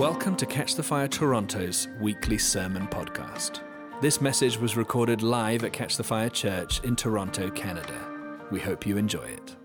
Welcome 0.00 0.34
to 0.36 0.46
Catch 0.46 0.76
the 0.76 0.82
Fire 0.82 1.06
Toronto's 1.06 1.86
weekly 2.00 2.38
sermon 2.38 2.86
podcast. 2.86 3.60
This 4.00 4.22
message 4.22 4.56
was 4.56 4.74
recorded 4.74 5.20
live 5.20 5.62
at 5.62 5.74
Catch 5.74 5.98
the 5.98 6.02
Fire 6.02 6.30
Church 6.30 6.82
in 6.84 6.96
Toronto, 6.96 7.50
Canada. 7.50 8.08
We 8.50 8.60
hope 8.60 8.86
you 8.86 8.96
enjoy 8.96 9.24
it. 9.24 9.56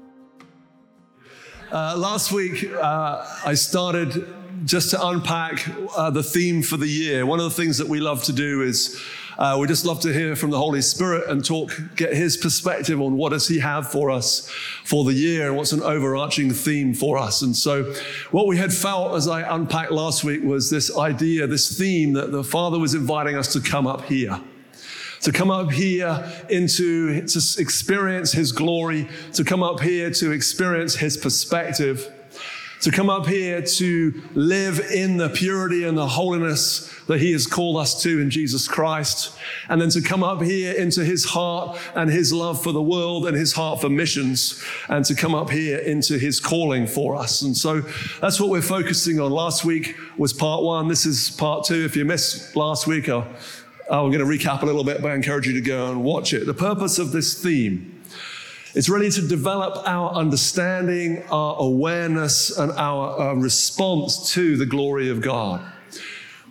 Uh, 1.72 1.96
last 1.98 2.34
week, 2.34 2.70
uh, 2.70 3.26
I 3.46 3.54
started 3.54 4.28
just 4.66 4.90
to 4.90 5.08
unpack 5.08 5.66
uh, 5.96 6.10
the 6.10 6.22
theme 6.22 6.62
for 6.64 6.76
the 6.76 6.86
year. 6.86 7.26
One 7.26 7.40
of 7.40 7.46
the 7.46 7.56
things 7.56 7.78
that 7.78 7.88
we 7.88 8.02
love 8.02 8.22
to 8.26 8.34
do 8.34 8.62
is 8.62 9.02
uh, 9.38 9.58
we 9.60 9.68
just 9.68 9.86
love 9.86 10.00
to 10.02 10.14
hear 10.14 10.36
from 10.36 10.50
the 10.50 10.58
Holy 10.58 10.82
Spirit 10.82 11.30
and 11.30 11.44
talk, 11.44 11.72
get 11.96 12.14
His 12.14 12.38
perspective 12.38 13.02
on 13.02 13.18
what 13.18 13.30
does 13.30 13.48
He 13.48 13.60
have 13.60 13.92
for 13.92 14.10
us 14.10 14.50
for 14.84 15.04
the 15.04 15.14
year 15.14 15.48
and 15.48 15.58
what's 15.58 15.72
an 15.72 15.82
overarching 15.82 16.52
theme 16.52 16.94
for 16.94 17.18
us. 17.18 17.42
And 17.42 17.56
so, 17.56 17.94
what 18.32 18.48
we 18.48 18.58
had 18.58 18.74
felt 18.74 19.16
as 19.16 19.28
I 19.28 19.42
unpacked 19.56 19.92
last 19.92 20.24
week 20.24 20.44
was 20.44 20.70
this 20.70 20.96
idea, 20.96 21.48
this 21.48 21.78
theme 21.78 22.14
that 22.14 22.32
the 22.32 22.44
Father 22.44 22.80
was 22.80 22.94
inviting 22.94 23.36
us 23.36 23.52
to 23.54 23.62
come 23.62 23.88
up 23.88 24.04
here 24.06 24.40
to 25.22 25.32
come 25.32 25.50
up 25.50 25.72
here 25.72 26.24
into 26.50 27.26
to 27.26 27.40
experience 27.58 28.32
his 28.32 28.52
glory 28.52 29.08
to 29.34 29.44
come 29.44 29.64
up 29.64 29.80
here 29.80 30.12
to 30.12 30.32
experience 30.32 30.96
his 30.96 31.18
perspective 31.18 32.12
to 32.86 32.92
come 32.92 33.10
up 33.10 33.26
here 33.26 33.64
to 33.64 34.22
live 34.36 34.80
in 34.80 35.18
the 35.18 35.28
purity 35.28 35.86
and 35.86 35.98
the 35.98 36.06
holiness 36.06 36.88
that 37.08 37.20
He 37.20 37.32
has 37.32 37.48
called 37.48 37.78
us 37.78 38.04
to 38.04 38.22
in 38.22 38.30
Jesus 38.30 38.68
Christ, 38.68 39.36
and 39.70 39.82
then 39.82 39.90
to 39.90 40.04
come 40.04 40.24
up 40.24 40.40
here 40.44 40.72
into 40.72 41.04
His 41.04 41.26
heart 41.26 41.80
and 41.96 42.12
His 42.12 42.32
love 42.32 42.62
for 42.62 42.72
the 42.72 42.82
world 42.84 43.26
and 43.26 43.36
His 43.36 43.54
heart 43.54 43.82
for 43.82 43.90
missions, 43.90 44.64
and 44.88 45.04
to 45.06 45.16
come 45.16 45.34
up 45.34 45.50
here 45.50 45.80
into 45.80 46.20
His 46.20 46.40
calling 46.40 46.86
for 46.86 47.16
us. 47.16 47.42
And 47.42 47.58
so 47.58 47.82
that's 48.22 48.40
what 48.40 48.52
we're 48.52 48.62
focusing 48.62 49.20
on. 49.20 49.32
Last 49.32 49.66
week 49.66 49.98
was 50.16 50.32
part 50.32 50.62
one. 50.62 50.88
This 50.88 51.08
is 51.08 51.32
part 51.32 51.66
two. 51.66 51.86
If 51.86 51.96
you 51.96 52.06
missed 52.06 52.56
last 52.56 52.86
week, 52.86 53.10
I'm 53.10 53.26
going 53.90 54.20
to 54.20 54.26
recap 54.26 54.62
a 54.62 54.66
little 54.68 54.84
bit, 54.84 55.02
but 55.02 55.10
I 55.10 55.16
encourage 55.16 55.48
you 55.48 55.54
to 55.54 55.62
go 55.62 55.90
and 55.90 56.04
watch 56.04 56.34
it. 56.34 56.46
The 56.46 56.54
purpose 56.54 57.00
of 57.00 57.12
this 57.12 57.42
theme 57.42 57.95
it's 58.76 58.90
really 58.90 59.10
to 59.10 59.22
develop 59.28 59.88
our 59.88 60.12
understanding, 60.14 61.24
our 61.32 61.56
awareness, 61.60 62.56
and 62.58 62.72
our 62.74 63.20
uh, 63.20 63.34
response 63.34 64.34
to 64.34 64.58
the 64.58 64.66
glory 64.66 65.10
of 65.10 65.22
God 65.22 65.62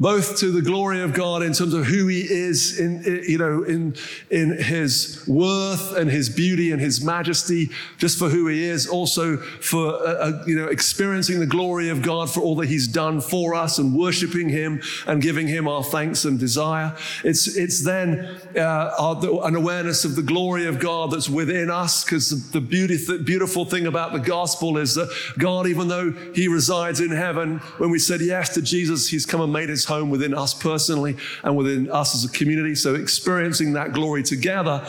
both 0.00 0.38
to 0.38 0.50
the 0.50 0.62
glory 0.62 1.00
of 1.00 1.14
God 1.14 1.42
in 1.42 1.52
terms 1.52 1.74
of 1.74 1.86
who 1.86 2.06
He 2.08 2.20
is, 2.20 2.78
in 2.78 3.02
you 3.26 3.38
know, 3.38 3.62
in 3.62 3.94
in 4.30 4.58
His 4.62 5.24
worth 5.26 5.96
and 5.96 6.10
His 6.10 6.28
beauty 6.28 6.72
and 6.72 6.80
His 6.80 7.04
majesty, 7.04 7.70
just 7.98 8.18
for 8.18 8.28
who 8.28 8.48
He 8.48 8.64
is. 8.64 8.86
Also 8.86 9.36
for 9.36 9.94
uh, 9.94 10.14
uh, 10.14 10.42
you 10.46 10.56
know 10.56 10.66
experiencing 10.66 11.40
the 11.40 11.46
glory 11.46 11.88
of 11.88 12.02
God 12.02 12.30
for 12.30 12.40
all 12.40 12.56
that 12.56 12.68
He's 12.68 12.88
done 12.88 13.20
for 13.20 13.54
us 13.54 13.78
and 13.78 13.96
worshiping 13.96 14.48
Him 14.48 14.82
and 15.06 15.22
giving 15.22 15.46
Him 15.46 15.68
our 15.68 15.82
thanks 15.82 16.24
and 16.24 16.38
desire. 16.38 16.96
It's 17.22 17.56
it's 17.56 17.84
then 17.84 18.40
uh, 18.56 18.94
our, 18.98 19.46
an 19.46 19.54
awareness 19.54 20.04
of 20.04 20.16
the 20.16 20.22
glory 20.22 20.66
of 20.66 20.80
God 20.80 21.10
that's 21.12 21.28
within 21.28 21.70
us, 21.70 22.04
because 22.04 22.50
the 22.50 22.60
beauty, 22.60 22.96
the 22.96 23.18
beautiful 23.18 23.64
thing 23.64 23.86
about 23.86 24.12
the 24.12 24.18
gospel 24.18 24.76
is 24.78 24.94
that 24.94 25.08
God, 25.38 25.66
even 25.66 25.88
though 25.88 26.12
He 26.34 26.48
resides 26.48 27.00
in 27.00 27.10
heaven, 27.10 27.58
when 27.78 27.90
we 27.90 27.98
said 27.98 28.20
yes 28.20 28.54
to 28.54 28.62
Jesus, 28.62 29.08
He's 29.08 29.26
come 29.26 29.40
and 29.40 29.52
made 29.52 29.68
His 29.68 29.83
home 29.84 30.10
within 30.10 30.34
us 30.34 30.54
personally 30.54 31.16
and 31.42 31.56
within 31.56 31.90
us 31.90 32.14
as 32.14 32.24
a 32.24 32.28
community. 32.28 32.74
So 32.74 32.94
experiencing 32.94 33.72
that 33.74 33.92
glory 33.92 34.22
together. 34.22 34.86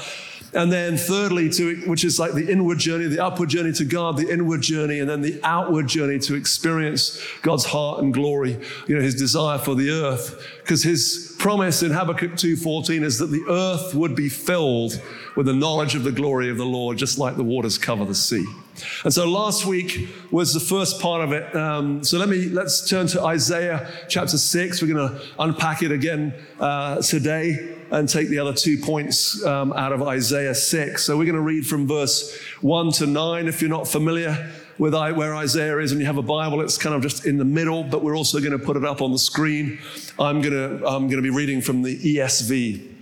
And 0.54 0.72
then 0.72 0.96
thirdly, 0.96 1.50
to 1.50 1.76
which 1.86 2.06
is 2.06 2.18
like 2.18 2.32
the 2.32 2.50
inward 2.50 2.78
journey, 2.78 3.08
the 3.08 3.24
upward 3.24 3.50
journey 3.50 3.74
to 3.74 3.84
God, 3.84 4.16
the 4.16 4.32
inward 4.32 4.62
journey, 4.62 5.00
and 5.00 5.10
then 5.10 5.20
the 5.20 5.38
outward 5.44 5.88
journey 5.88 6.18
to 6.20 6.36
experience 6.36 7.22
God's 7.42 7.66
heart 7.66 8.02
and 8.02 8.14
glory, 8.14 8.58
you 8.88 8.96
know, 8.96 9.02
his 9.02 9.16
desire 9.16 9.58
for 9.58 9.76
the 9.76 9.90
earth. 9.92 10.42
Because 10.62 10.82
his 10.82 11.36
promise 11.40 11.84
in 11.84 11.92
Habakkuk 11.92 12.38
2:14 12.38 13.04
is 13.04 13.20
that 13.20 13.32
the 13.32 13.44
earth 13.50 13.94
would 13.94 14.16
be 14.16 14.30
filled 14.30 15.02
with 15.36 15.46
the 15.46 15.54
knowledge 15.54 15.94
of 15.94 16.06
the 16.06 16.12
glory 16.14 16.50
of 16.50 16.58
the 16.58 16.66
Lord, 16.66 16.98
just 16.98 17.18
like 17.18 17.36
the 17.36 17.44
waters 17.44 17.78
cover 17.78 18.06
the 18.06 18.16
sea. 18.16 18.46
And 19.04 19.14
so 19.14 19.30
last 19.30 19.66
week 19.66 20.10
was 20.32 20.54
the 20.54 20.60
first 20.60 21.00
part 21.00 21.22
of 21.22 21.32
it. 21.32 21.56
Um, 21.56 22.04
so 22.04 22.18
let 22.18 22.30
me 22.30 22.50
let's 22.50 22.88
turn 22.90 23.08
to 23.08 23.24
Isaiah 23.24 23.90
chapter 24.10 24.38
six. 24.38 24.82
We're 24.82 24.94
going 24.94 25.10
to 25.10 25.22
unpack 25.40 25.84
it 25.84 25.92
again 25.92 26.34
uh, 26.60 27.02
today 27.02 27.76
and 27.92 28.10
take 28.10 28.30
the 28.30 28.40
other 28.40 28.54
two 28.54 28.78
points 28.78 29.44
um, 29.46 29.72
out 29.74 29.94
of 29.94 30.02
Isaiah 30.02 30.56
six. 30.56 31.06
So 31.06 31.18
we're 31.18 31.26
going 31.26 31.36
to 31.36 31.42
read 31.42 31.66
from 31.66 31.88
verse 31.88 32.38
one 32.62 32.92
to 32.94 33.06
nine. 33.06 33.48
If 33.48 33.62
you're 33.62 33.70
not 33.70 33.88
familiar 33.88 34.52
with 34.78 34.94
where 34.94 35.36
Isaiah 35.36 35.78
is 35.78 35.92
and 35.92 36.02
you 36.02 36.08
have 36.08 36.18
a 36.18 36.24
Bible, 36.24 36.62
it's 36.62 36.78
kind 36.78 36.96
of 36.96 37.02
just 37.02 37.26
in 37.26 37.38
the 37.38 37.46
middle. 37.46 37.84
But 37.84 38.04
we're 38.04 38.18
also 38.18 38.40
going 38.40 38.58
to 38.58 38.60
put 38.60 38.76
it 38.76 38.84
up 38.84 39.02
on 39.02 39.12
the 39.12 39.20
screen. 39.20 39.80
I'm 40.20 40.42
going 40.42 40.54
to 40.54 40.86
I'm 40.86 41.08
going 41.08 41.18
to 41.18 41.22
be 41.22 41.30
reading 41.30 41.62
from 41.62 41.84
the 41.84 41.98
ESV, 41.98 42.94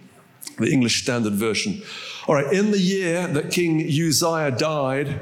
the 0.58 0.72
English 0.72 1.02
Standard 1.02 1.34
Version. 1.34 1.82
All 2.28 2.36
right. 2.36 2.54
In 2.54 2.72
the 2.72 2.80
year 2.80 3.28
that 3.28 3.52
King 3.52 3.82
Uzziah 3.82 4.52
died. 4.52 5.22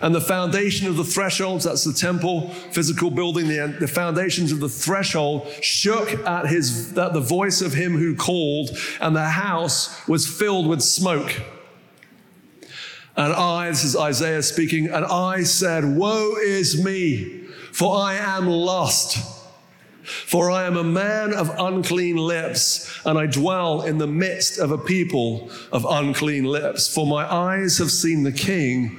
And 0.00 0.14
the 0.14 0.20
foundation 0.20 0.86
of 0.86 0.96
the 0.96 1.04
thresholds, 1.04 1.64
that's 1.64 1.84
the 1.84 1.92
temple, 1.92 2.50
physical 2.70 3.10
building, 3.10 3.48
the, 3.48 3.76
the 3.80 3.88
foundations 3.88 4.52
of 4.52 4.60
the 4.60 4.68
threshold 4.68 5.48
shook 5.60 6.10
at 6.26 6.46
his 6.46 6.96
at 6.96 7.12
the 7.12 7.20
voice 7.20 7.60
of 7.60 7.74
him 7.74 7.96
who 7.96 8.14
called, 8.14 8.70
and 9.00 9.16
the 9.16 9.28
house 9.28 10.06
was 10.06 10.26
filled 10.26 10.66
with 10.66 10.82
smoke. 10.82 11.40
And 13.16 13.32
I, 13.32 13.68
this 13.70 13.82
is 13.82 13.96
Isaiah 13.96 14.42
speaking, 14.42 14.86
and 14.86 15.04
I 15.04 15.42
said, 15.42 15.84
Woe 15.84 16.36
is 16.36 16.82
me, 16.82 17.46
for 17.72 17.96
I 17.96 18.14
am 18.14 18.46
lost. 18.46 19.36
For 20.04 20.50
I 20.50 20.64
am 20.64 20.76
a 20.76 20.84
man 20.84 21.34
of 21.34 21.50
unclean 21.58 22.16
lips, 22.16 22.98
and 23.04 23.18
I 23.18 23.26
dwell 23.26 23.82
in 23.82 23.98
the 23.98 24.06
midst 24.06 24.58
of 24.58 24.70
a 24.70 24.78
people 24.78 25.50
of 25.70 25.84
unclean 25.84 26.44
lips. 26.44 26.92
For 26.92 27.06
my 27.06 27.30
eyes 27.30 27.76
have 27.78 27.90
seen 27.90 28.22
the 28.22 28.32
King 28.32 28.98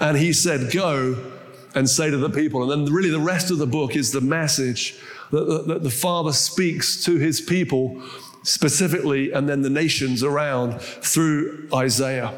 And 0.00 0.16
he 0.16 0.32
said, 0.32 0.72
Go 0.72 1.32
and 1.74 1.88
say 1.88 2.10
to 2.10 2.16
the 2.16 2.30
people. 2.30 2.62
And 2.62 2.86
then, 2.86 2.92
really, 2.92 3.10
the 3.10 3.20
rest 3.20 3.50
of 3.50 3.58
the 3.58 3.66
book 3.66 3.96
is 3.96 4.12
the 4.12 4.20
message 4.20 4.98
that, 5.30 5.64
that 5.66 5.82
the 5.82 5.90
Father 5.90 6.32
speaks 6.32 7.04
to 7.04 7.16
his 7.16 7.40
people 7.40 8.02
specifically, 8.42 9.32
and 9.32 9.48
then 9.48 9.62
the 9.62 9.70
nations 9.70 10.22
around 10.22 10.80
through 10.80 11.68
Isaiah. 11.74 12.32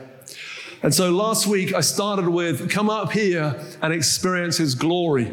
And 0.83 0.95
so 0.95 1.11
last 1.11 1.47
week 1.47 1.75
I 1.75 1.81
started 1.81 2.29
with 2.29 2.71
come 2.71 2.89
up 2.89 3.13
here 3.13 3.61
and 3.83 3.93
experience 3.93 4.57
his 4.57 4.75
glory. 4.75 5.33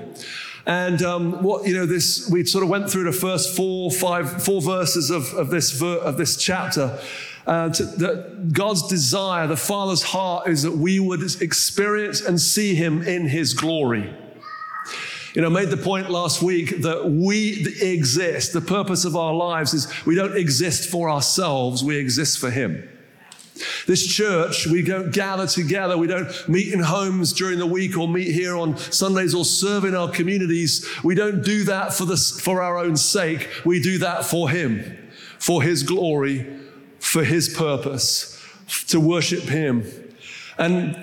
And 0.66 1.02
um, 1.04 1.44
what 1.44 1.68
you 1.68 1.76
know, 1.76 1.86
this 1.86 2.28
we 2.30 2.44
sort 2.46 2.64
of 2.64 2.70
went 2.70 2.90
through 2.90 3.04
the 3.04 3.12
first 3.12 3.56
four, 3.56 3.92
five, 3.92 4.44
four 4.44 4.62
verses 4.62 5.12
of, 5.12 5.32
of 5.34 5.52
this 5.52 5.72
ver- 5.72 6.00
of 6.00 6.18
this 6.18 6.36
chapter, 6.38 7.00
uh, 7.46 7.70
to, 7.70 7.84
that 7.84 8.54
God's 8.54 8.88
desire, 8.88 9.48
the 9.48 9.58
Father's 9.58 10.04
heart, 10.04 10.48
is 10.48 10.64
that 10.64 10.72
we 10.72 11.00
would 11.00 11.22
experience 11.42 12.22
and 12.22 12.40
see 12.40 12.76
Him 12.76 13.02
in 13.02 13.28
His 13.28 13.54
glory. 13.54 14.14
You 15.34 15.42
know, 15.42 15.48
I 15.48 15.52
made 15.52 15.70
the 15.70 15.78
point 15.78 16.10
last 16.10 16.42
week 16.42 16.82
that 16.84 17.10
we 17.10 17.68
exist. 17.82 18.54
The 18.54 18.62
purpose 18.62 19.04
of 19.04 19.18
our 19.18 19.34
lives 19.34 19.74
is 19.74 19.92
we 20.06 20.16
don't 20.16 20.38
exist 20.38 20.90
for 20.90 21.10
ourselves, 21.10 21.84
we 21.84 21.98
exist 21.98 22.40
for 22.40 22.50
Him. 22.50 22.90
This 23.88 24.06
church, 24.06 24.68
we 24.68 24.82
don't 24.82 25.14
gather 25.14 25.48
together. 25.48 25.98
We 25.98 26.08
don't 26.08 26.50
meet 26.50 26.74
in 26.74 26.80
homes 26.80 27.32
during 27.32 27.60
the 27.60 27.66
week 27.66 27.98
or 27.98 28.08
meet 28.08 28.34
here 28.34 28.56
on 28.56 28.78
Sundays 28.78 29.34
or 29.34 29.46
serve 29.46 29.86
in 29.86 29.96
our 29.96 30.10
communities. 30.10 30.86
We 31.04 31.16
don't 31.16 31.44
do 31.44 31.64
that 31.66 31.94
for, 31.94 32.06
the, 32.06 32.18
for 32.18 32.62
our 32.62 32.78
own 32.78 32.98
sake. 32.98 33.50
We 33.64 33.82
do 33.82 33.98
that 34.00 34.26
for 34.26 34.50
Him, 34.50 35.10
for 35.40 35.64
His 35.64 35.84
glory, 35.84 36.55
for 37.06 37.24
His 37.24 37.50
purpose, 37.50 38.42
to 38.88 39.00
worship 39.00 39.44
Him. 39.44 39.86
And 40.58 40.98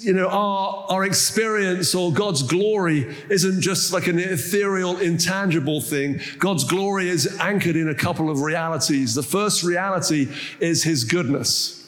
you 0.00 0.12
know, 0.12 0.28
our, 0.28 0.86
our 0.88 1.04
experience 1.04 1.94
or 1.94 2.12
God's 2.12 2.42
glory 2.42 3.14
isn't 3.28 3.60
just 3.60 3.92
like 3.92 4.06
an 4.06 4.18
ethereal, 4.18 4.98
intangible 4.98 5.80
thing. 5.80 6.20
God's 6.38 6.64
glory 6.64 7.08
is 7.08 7.38
anchored 7.40 7.76
in 7.76 7.88
a 7.88 7.94
couple 7.94 8.30
of 8.30 8.40
realities. 8.40 9.14
The 9.14 9.22
first 9.22 9.62
reality 9.62 10.28
is 10.60 10.84
His 10.84 11.04
goodness. 11.04 11.83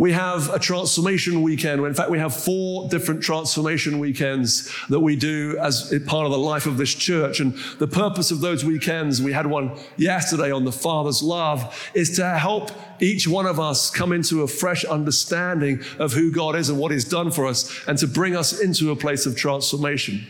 We 0.00 0.12
have 0.12 0.48
a 0.48 0.58
transformation 0.58 1.42
weekend. 1.42 1.84
In 1.84 1.92
fact, 1.92 2.08
we 2.08 2.18
have 2.18 2.34
four 2.34 2.88
different 2.88 3.22
transformation 3.22 3.98
weekends 3.98 4.74
that 4.88 5.00
we 5.00 5.14
do 5.14 5.58
as 5.60 5.94
part 6.06 6.24
of 6.24 6.32
the 6.32 6.38
life 6.38 6.64
of 6.64 6.78
this 6.78 6.94
church. 6.94 7.38
And 7.38 7.52
the 7.78 7.86
purpose 7.86 8.30
of 8.30 8.40
those 8.40 8.64
weekends, 8.64 9.20
we 9.20 9.34
had 9.34 9.46
one 9.46 9.78
yesterday 9.98 10.50
on 10.50 10.64
the 10.64 10.72
Father's 10.72 11.22
love, 11.22 11.90
is 11.92 12.16
to 12.16 12.26
help 12.38 12.70
each 12.98 13.28
one 13.28 13.44
of 13.44 13.60
us 13.60 13.90
come 13.90 14.12
into 14.12 14.40
a 14.40 14.48
fresh 14.48 14.86
understanding 14.86 15.82
of 15.98 16.14
who 16.14 16.32
God 16.32 16.56
is 16.56 16.70
and 16.70 16.78
what 16.78 16.92
He's 16.92 17.04
done 17.04 17.30
for 17.30 17.46
us, 17.46 17.86
and 17.86 17.98
to 17.98 18.06
bring 18.06 18.34
us 18.34 18.58
into 18.58 18.92
a 18.92 18.96
place 18.96 19.26
of 19.26 19.36
transformation. 19.36 20.26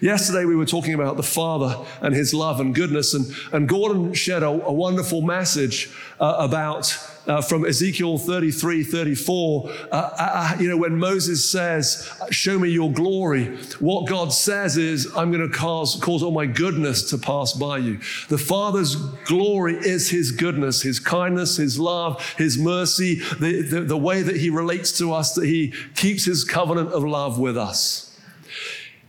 Yesterday, 0.00 0.44
we 0.44 0.54
were 0.54 0.64
talking 0.64 0.94
about 0.94 1.16
the 1.16 1.24
Father 1.24 1.84
and 2.02 2.14
His 2.14 2.32
love 2.32 2.60
and 2.60 2.72
goodness, 2.72 3.14
and, 3.14 3.26
and 3.52 3.68
Gordon 3.68 4.14
shared 4.14 4.44
a, 4.44 4.48
a 4.48 4.72
wonderful 4.72 5.22
message 5.22 5.90
uh, 6.20 6.36
about 6.38 6.96
uh, 7.28 7.42
from 7.42 7.64
Ezekiel 7.64 8.16
33, 8.16 8.82
34. 8.82 9.70
Uh, 9.70 9.74
uh, 9.92 10.14
uh, 10.18 10.56
you 10.58 10.68
know, 10.68 10.78
when 10.78 10.98
Moses 10.98 11.48
says, 11.48 12.10
Show 12.30 12.58
me 12.58 12.70
your 12.70 12.90
glory, 12.90 13.56
what 13.78 14.08
God 14.08 14.32
says 14.32 14.76
is, 14.76 15.06
I'm 15.14 15.30
going 15.30 15.46
to 15.46 15.54
cause, 15.54 15.96
cause 15.96 16.22
all 16.22 16.32
my 16.32 16.46
goodness 16.46 17.10
to 17.10 17.18
pass 17.18 17.52
by 17.52 17.78
you. 17.78 17.98
The 18.28 18.38
Father's 18.38 18.96
glory 18.96 19.74
is 19.74 20.10
His 20.10 20.32
goodness, 20.32 20.82
His 20.82 20.98
kindness, 20.98 21.58
His 21.58 21.78
love, 21.78 22.34
His 22.38 22.56
mercy, 22.58 23.16
the, 23.38 23.62
the, 23.62 23.80
the 23.82 23.98
way 23.98 24.22
that 24.22 24.36
He 24.36 24.48
relates 24.48 24.96
to 24.98 25.12
us, 25.12 25.34
that 25.34 25.44
He 25.44 25.74
keeps 25.94 26.24
His 26.24 26.44
covenant 26.44 26.92
of 26.92 27.04
love 27.04 27.38
with 27.38 27.56
us 27.56 28.06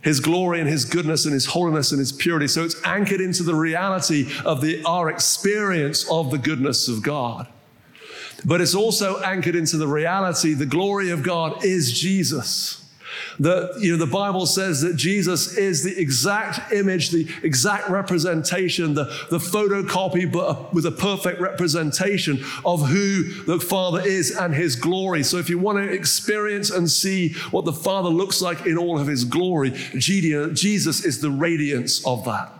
his 0.02 0.18
glory 0.18 0.60
and 0.60 0.66
his 0.66 0.86
goodness 0.86 1.26
and 1.26 1.34
his 1.34 1.44
holiness 1.44 1.92
and 1.92 1.98
his 1.98 2.10
purity. 2.10 2.48
So 2.48 2.64
it's 2.64 2.76
anchored 2.86 3.20
into 3.20 3.42
the 3.42 3.54
reality 3.54 4.30
of 4.46 4.62
the, 4.62 4.82
our 4.84 5.10
experience 5.10 6.10
of 6.10 6.30
the 6.30 6.38
goodness 6.38 6.88
of 6.88 7.02
God. 7.02 7.46
But 8.44 8.60
it's 8.60 8.74
also 8.74 9.20
anchored 9.20 9.54
into 9.54 9.76
the 9.76 9.86
reality 9.86 10.54
the 10.54 10.66
glory 10.66 11.10
of 11.10 11.22
God 11.22 11.64
is 11.64 11.92
Jesus. 11.92 12.80
The, 13.38 13.74
you 13.78 13.92
know, 13.92 14.04
the 14.04 14.10
Bible 14.10 14.46
says 14.46 14.82
that 14.82 14.96
Jesus 14.96 15.56
is 15.56 15.82
the 15.82 15.98
exact 15.98 16.72
image, 16.72 17.10
the 17.10 17.28
exact 17.42 17.88
representation, 17.88 18.94
the, 18.94 19.04
the 19.30 19.38
photocopy, 19.38 20.30
but 20.30 20.72
with 20.74 20.86
a 20.86 20.90
perfect 20.90 21.40
representation 21.40 22.44
of 22.64 22.88
who 22.88 23.44
the 23.44 23.58
Father 23.58 24.00
is 24.00 24.30
and 24.36 24.54
his 24.54 24.76
glory. 24.76 25.22
So 25.22 25.38
if 25.38 25.48
you 25.48 25.58
want 25.58 25.78
to 25.78 25.90
experience 25.90 26.70
and 26.70 26.90
see 26.90 27.32
what 27.50 27.64
the 27.64 27.72
Father 27.72 28.10
looks 28.10 28.42
like 28.42 28.66
in 28.66 28.76
all 28.76 28.98
of 28.98 29.06
his 29.06 29.24
glory, 29.24 29.70
Jesus 29.96 31.04
is 31.04 31.20
the 31.20 31.30
radiance 31.30 32.06
of 32.06 32.24
that. 32.26 32.52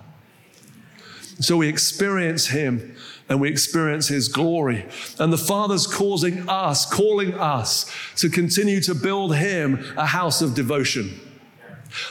So 1.41 1.57
we 1.57 1.69
experience 1.69 2.49
him 2.49 2.97
and 3.31 3.41
we 3.41 3.49
experience 3.49 4.09
His 4.09 4.29
glory. 4.29 4.85
And 5.19 5.33
the 5.33 5.39
Father's 5.39 5.87
causing 5.87 6.47
us, 6.49 6.85
calling 6.85 7.33
us 7.35 7.91
to 8.17 8.29
continue 8.29 8.81
to 8.83 8.95
build 8.95 9.37
Him 9.37 9.83
a 9.97 10.05
house 10.05 10.43
of 10.43 10.55
devotion. 10.55 11.19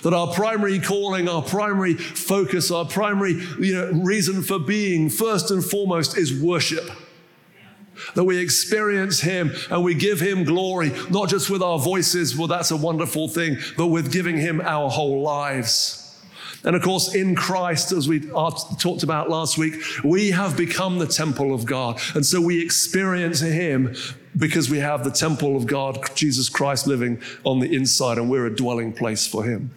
That 0.02 0.14
our 0.14 0.34
primary 0.34 0.80
calling, 0.80 1.30
our 1.30 1.42
primary 1.42 1.94
focus, 1.94 2.72
our 2.72 2.86
primary 2.86 3.34
you 3.60 3.74
know, 3.74 3.92
reason 4.04 4.42
for 4.42 4.60
being, 4.60 5.10
first 5.10 5.52
and 5.52 5.64
foremost, 5.64 6.18
is 6.18 6.42
worship 6.42 6.90
that 8.16 8.24
we 8.24 8.38
experience 8.38 9.20
Him 9.20 9.52
and 9.70 9.84
we 9.84 9.94
give 9.94 10.22
Him 10.22 10.46
glory, 10.46 10.92
not 11.10 11.28
just 11.28 11.50
with 11.50 11.62
our 11.62 11.80
voices, 11.80 12.36
well, 12.36 12.48
that's 12.48 12.72
a 12.72 12.78
wonderful 12.78 13.28
thing, 13.28 13.58
but 13.78 13.88
with 13.88 14.12
giving 14.12 14.38
Him 14.38 14.62
our 14.62 14.90
whole 14.90 15.22
lives. 15.22 16.09
And 16.64 16.76
of 16.76 16.82
course, 16.82 17.16
in 17.16 17.36
Christ, 17.36 17.92
as 17.92 18.08
we 18.08 18.20
talked 18.20 19.04
about 19.04 19.30
last 19.30 19.58
week, 19.58 19.76
we 20.04 20.32
have 20.32 20.58
become 20.58 21.00
the 21.00 21.08
temple 21.08 21.54
of 21.54 21.66
God. 21.66 22.02
And 22.16 22.26
so 22.26 22.42
we 22.42 22.62
experience 22.62 23.40
Him 23.40 23.96
because 24.38 24.70
we 24.70 24.80
have 24.80 25.04
the 25.04 25.12
temple 25.12 25.56
of 25.56 25.66
God, 25.66 26.00
Jesus 26.16 26.50
Christ, 26.50 26.86
living 26.86 27.22
on 27.44 27.60
the 27.60 27.74
inside, 27.74 28.18
and 28.18 28.30
we're 28.30 28.46
a 28.46 28.56
dwelling 28.56 28.94
place 28.94 29.26
for 29.26 29.44
Him. 29.44 29.72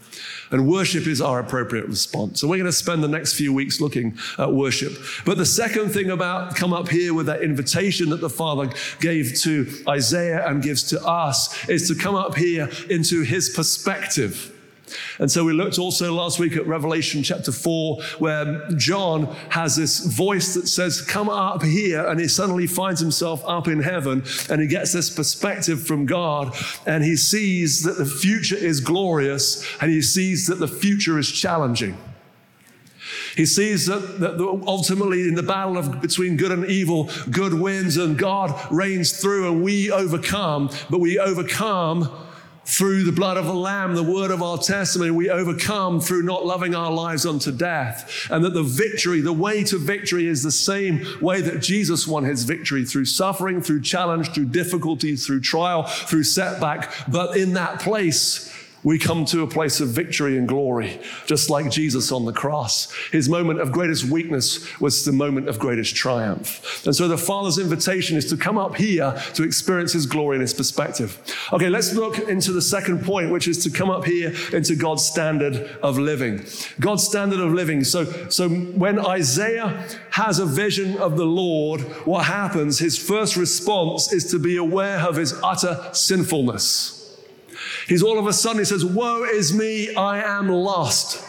And 0.51 0.69
worship 0.69 1.07
is 1.07 1.21
our 1.21 1.41
appropriate 1.41 1.87
response. 1.87 2.41
So 2.41 2.49
we're 2.49 2.59
going 2.59 2.67
to 2.67 2.73
spend 2.73 3.03
the 3.03 3.09
next 3.09 3.35
few 3.35 3.53
weeks 3.53 3.81
looking 3.81 4.19
at 4.39 4.53
worship. 4.53 4.93
But 5.25 5.39
the 5.39 5.47
second 5.47 5.91
thing 5.91 6.11
about 6.11 6.57
come 6.57 6.73
up 6.73 6.89
here 6.89 7.15
with 7.15 7.27
that 7.27 7.43
invitation 7.43 8.11
that 8.11 8.21
the 8.21 8.29
Father 8.29 8.71
gave 9.01 9.41
to 9.41 9.67
Isaiah 9.89 10.47
and 10.47 10.63
gives 10.63 10.83
to 10.91 11.03
us 11.05 11.69
is 11.69 11.89
to 11.89 11.95
come 11.95 12.15
up 12.15 12.35
here 12.35 12.69
into 12.91 13.23
His 13.23 13.49
perspective. 13.49 14.52
And 15.19 15.31
so 15.31 15.45
we 15.45 15.53
looked 15.53 15.79
also 15.79 16.13
last 16.13 16.39
week 16.39 16.57
at 16.57 16.67
Revelation 16.67 17.23
chapter 17.23 17.53
4, 17.53 18.03
where 18.19 18.69
John 18.77 19.27
has 19.51 19.77
this 19.77 20.01
voice 20.05 20.55
that 20.55 20.69
says, 20.69 21.01
Come 21.01 21.29
up 21.29 21.63
here. 21.63 22.07
And 22.07 22.21
he 22.21 22.29
suddenly 22.29 22.67
finds 22.67 23.01
himself 23.01 23.43
up 23.47 23.69
in 23.69 23.81
heaven 23.81 24.25
and 24.49 24.61
he 24.61 24.67
gets 24.67 24.93
this 24.93 25.11
perspective 25.11 25.87
from 25.87 26.07
God 26.07 26.55
and 26.87 27.05
he 27.05 27.17
sees 27.17 27.83
that 27.83 27.99
the 27.99 28.07
future 28.07 28.57
is 28.57 28.81
glorious 28.81 29.67
and 29.81 29.91
he 29.91 30.03
sees 30.03 30.47
that 30.47 30.59
the 30.59 30.69
future 30.69 31.19
is 31.19 31.31
challenging. 31.31 31.97
He 33.37 33.47
sees 33.47 33.87
that, 33.87 34.21
that, 34.21 34.41
ultimately 34.67 35.23
in 35.23 35.35
the 35.35 35.43
battle 35.43 35.79
of 35.79 36.01
between 36.01 36.37
good 36.37 36.53
and 36.53 36.67
evil, 36.67 37.11
good 37.31 37.55
wins 37.55 37.97
and 37.97 38.19
God 38.19 38.55
reigns 38.71 39.21
through 39.21 39.51
and 39.51 39.63
we 39.63 39.91
overcome, 39.91 40.71
but 40.91 41.01
we 41.01 41.19
overcome 41.19 42.11
through 42.65 43.03
the 43.05 43.13
blood 43.13 43.37
of 43.37 43.47
the 43.47 43.55
Lamb, 43.55 43.95
the 43.95 44.03
word 44.03 44.31
of 44.31 44.43
our 44.43 44.59
testimony, 44.59 45.11
we 45.11 45.29
overcome 45.29 46.01
through 46.01 46.23
not 46.23 46.47
loving 46.47 46.75
our 46.75 46.93
lives 46.93 47.27
unto 47.27 47.51
death. 47.51 48.29
And 48.31 48.45
that 48.45 48.55
the 48.55 48.63
victory, 48.63 49.21
the 49.21 49.33
way 49.33 49.65
to 49.65 49.79
victory 49.79 50.27
is 50.27 50.43
the 50.43 50.53
same 50.53 51.05
way 51.21 51.41
that 51.41 51.61
Jesus 51.61 52.07
won 52.07 52.25
his 52.25 52.45
victory 52.45 52.85
through 52.85 53.07
suffering, 53.07 53.61
through 53.61 53.83
challenge, 53.83 54.33
through 54.33 54.47
difficulty, 54.47 55.17
through 55.17 55.41
trial, 55.41 55.85
through 55.85 56.25
setback. 56.25 56.93
But 57.09 57.37
in 57.37 57.55
that 57.55 57.81
place, 57.81 58.53
we 58.85 58.99
come 58.99 59.25
to 59.27 59.43
a 59.43 59.47
place 59.47 59.81
of 59.81 59.89
victory 59.89 60.37
and 60.37 60.49
glory, 60.49 61.01
just 61.27 61.51
like 61.51 61.71
Jesus 61.71 62.11
on 62.11 62.25
the 62.25 62.33
cross. 62.33 62.93
His 63.13 63.29
moment 63.29 63.61
of 63.61 63.71
greatest 63.71 64.05
weakness 64.05 64.81
was 64.81 65.05
the 65.05 65.13
moment 65.13 65.49
of 65.49 65.59
greatest 65.59 65.95
triumph. 65.95 66.85
And 66.85 66.95
so 66.95 67.07
the 67.07 67.19
Father's 67.19 67.59
invitation 67.59 68.17
is 68.17 68.29
to 68.31 68.37
come 68.37 68.59
up 68.59 68.75
here 68.77 69.21
to 69.35 69.45
experience 69.45 69.93
His 69.93 70.07
glory 70.07 70.37
and 70.37 70.43
His 70.43 70.55
perspective. 70.55 71.21
Okay, 71.53 71.69
let's 71.69 71.95
look 71.95 72.19
into 72.29 72.53
the 72.53 72.63
second 72.63 73.05
point, 73.05 73.31
which 73.31 73.47
is 73.47 73.63
to 73.65 73.71
come 73.71 73.91
up 73.91 74.05
here 74.05 74.33
into 74.53 74.75
God's 74.75 75.05
standard 75.05 75.57
of 75.83 75.99
living. 75.99 76.45
God's 76.81 77.05
standard 77.05 77.41
of 77.41 77.53
living. 77.53 77.85
So, 77.85 78.05
so 78.29 78.49
when 78.49 78.99
Isaiah 78.99 79.87
has 80.11 80.39
a 80.39 80.47
vision 80.47 80.99
of 80.99 81.17
the 81.17 81.25
Lord, 81.25 81.83
what 82.05 82.25
happens? 82.25 82.79
His 82.79 82.99
first 82.99 83.37
response 83.37 84.13
is 84.13 84.31
to 84.33 84.39
be 84.39 84.57
aware 84.57 84.99
of 84.99 85.17
his 85.17 85.35
utter 85.43 85.91
sinfulness. 85.93 87.02
He's 87.89 88.03
all 88.03 88.19
of 88.19 88.27
a 88.27 88.33
sudden, 88.33 88.59
he 88.59 88.65
says, 88.65 88.85
Woe 88.85 89.25
is 89.25 89.53
me, 89.55 89.95
I 89.95 90.21
am 90.23 90.49
lost. 90.49 91.25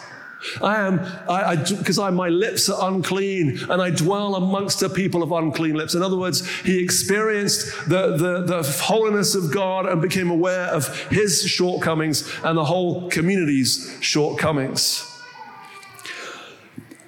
I 0.60 0.80
am, 0.80 1.00
I, 1.28 1.56
because 1.56 1.98
I, 1.98 2.08
I, 2.08 2.10
my 2.10 2.28
lips 2.28 2.68
are 2.68 2.88
unclean 2.90 3.58
and 3.70 3.80
I 3.80 3.90
dwell 3.90 4.34
amongst 4.34 4.82
a 4.82 4.88
people 4.88 5.22
of 5.22 5.32
unclean 5.32 5.74
lips. 5.74 5.94
In 5.94 6.02
other 6.02 6.16
words, 6.16 6.46
he 6.60 6.82
experienced 6.82 7.88
the, 7.88 8.16
the, 8.16 8.42
the 8.42 8.62
holiness 8.82 9.34
of 9.34 9.52
God 9.52 9.86
and 9.86 10.02
became 10.02 10.30
aware 10.30 10.66
of 10.66 11.08
his 11.08 11.42
shortcomings 11.44 12.30
and 12.44 12.58
the 12.58 12.64
whole 12.64 13.08
community's 13.08 13.96
shortcomings. 14.00 15.10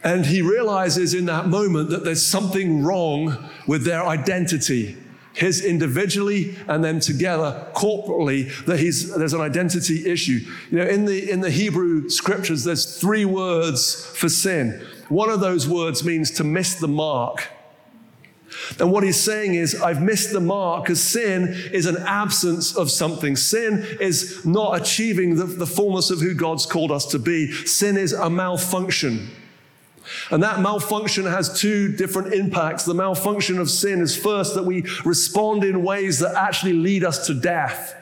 And 0.02 0.24
he 0.24 0.40
realizes 0.40 1.14
in 1.14 1.26
that 1.26 1.48
moment 1.48 1.90
that 1.90 2.04
there's 2.04 2.24
something 2.24 2.82
wrong 2.84 3.36
with 3.66 3.84
their 3.84 4.06
identity 4.06 4.96
his 5.36 5.64
individually 5.64 6.56
and 6.66 6.82
then 6.82 6.98
together 6.98 7.66
corporately 7.74 8.64
that 8.64 8.80
he's, 8.80 9.14
there's 9.14 9.34
an 9.34 9.40
identity 9.40 10.10
issue 10.10 10.40
you 10.70 10.78
know 10.78 10.86
in 10.86 11.04
the 11.04 11.30
in 11.30 11.40
the 11.40 11.50
hebrew 11.50 12.08
scriptures 12.08 12.64
there's 12.64 12.98
three 12.98 13.24
words 13.24 14.06
for 14.06 14.28
sin 14.28 14.84
one 15.08 15.28
of 15.28 15.40
those 15.40 15.68
words 15.68 16.02
means 16.02 16.30
to 16.30 16.42
miss 16.42 16.74
the 16.76 16.88
mark 16.88 17.48
and 18.78 18.90
what 18.90 19.04
he's 19.04 19.20
saying 19.20 19.54
is, 19.54 19.80
I've 19.80 20.02
missed 20.02 20.32
the 20.32 20.40
mark 20.40 20.84
because 20.84 21.02
sin 21.02 21.48
is 21.72 21.86
an 21.86 21.96
absence 21.98 22.76
of 22.76 22.90
something. 22.90 23.36
Sin 23.36 23.84
is 24.00 24.44
not 24.44 24.80
achieving 24.80 25.36
the, 25.36 25.44
the 25.44 25.66
fullness 25.66 26.10
of 26.10 26.20
who 26.20 26.34
God's 26.34 26.66
called 26.66 26.90
us 26.90 27.06
to 27.06 27.18
be. 27.18 27.50
Sin 27.52 27.96
is 27.96 28.12
a 28.12 28.30
malfunction. 28.30 29.30
And 30.30 30.42
that 30.42 30.60
malfunction 30.60 31.24
has 31.24 31.60
two 31.60 31.94
different 31.94 32.34
impacts. 32.34 32.84
The 32.84 32.94
malfunction 32.94 33.58
of 33.58 33.70
sin 33.70 34.00
is 34.00 34.16
first 34.16 34.54
that 34.54 34.64
we 34.64 34.84
respond 35.04 35.64
in 35.64 35.82
ways 35.82 36.18
that 36.20 36.34
actually 36.34 36.72
lead 36.72 37.04
us 37.04 37.26
to 37.26 37.34
death. 37.34 37.94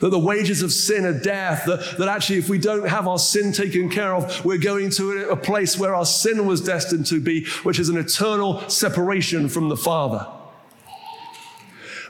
That 0.00 0.10
the 0.10 0.18
wages 0.18 0.62
of 0.62 0.72
sin 0.72 1.04
are 1.06 1.18
death. 1.18 1.64
That, 1.66 1.98
that 1.98 2.08
actually, 2.08 2.38
if 2.38 2.48
we 2.48 2.58
don't 2.58 2.88
have 2.88 3.06
our 3.06 3.18
sin 3.18 3.52
taken 3.52 3.88
care 3.88 4.14
of, 4.14 4.44
we're 4.44 4.58
going 4.58 4.90
to 4.92 5.28
a 5.30 5.36
place 5.36 5.78
where 5.78 5.94
our 5.94 6.06
sin 6.06 6.46
was 6.46 6.60
destined 6.60 7.06
to 7.06 7.20
be, 7.20 7.44
which 7.62 7.78
is 7.78 7.88
an 7.88 7.96
eternal 7.96 8.68
separation 8.68 9.48
from 9.48 9.68
the 9.68 9.76
Father. 9.76 10.26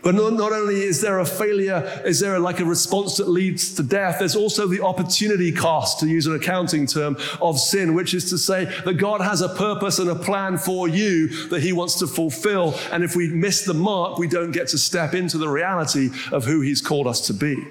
But 0.03 0.15
not, 0.15 0.33
not, 0.33 0.53
only 0.53 0.83
is 0.83 1.01
there 1.01 1.19
a 1.19 1.27
failure, 1.27 2.03
is 2.05 2.21
there 2.21 2.39
like 2.39 2.61
a 2.61 2.65
response 2.65 3.17
that 3.19 3.29
leads 3.29 3.75
to 3.75 3.83
death, 3.83 4.19
there's 4.19 4.37
also 4.37 4.67
the 4.67 4.83
opportunity 4.83 5.53
cost, 5.53 6.01
to 6.01 6.07
use 6.07 6.27
an 6.27 6.35
accounting 6.35 6.87
term, 6.87 7.17
of 7.41 7.59
sin, 7.59 7.95
which 7.95 8.15
is 8.15 8.31
to 8.31 8.39
say 8.39 8.65
that 8.85 8.95
God 8.95 9.21
has 9.21 9.43
a 9.43 9.49
purpose 9.49 9.99
and 9.99 10.09
a 10.09 10.15
plan 10.15 10.59
for 10.59 10.89
you 10.89 11.49
that 11.49 11.63
He 11.63 11.73
wants 11.73 11.99
to 11.99 12.07
fulfill. 12.07 12.75
And 12.93 13.05
if 13.05 13.15
we 13.15 13.29
miss 13.29 13.65
the 13.65 13.75
mark, 13.75 14.19
we 14.19 14.29
don't 14.29 14.53
get 14.53 14.69
to 14.69 14.79
step 14.79 15.15
into 15.15 15.39
the 15.39 15.49
reality 15.49 16.11
of 16.33 16.45
who 16.45 16.61
He's 16.61 16.81
called 16.81 17.07
us 17.07 17.27
to 17.27 17.35
be. 17.35 17.67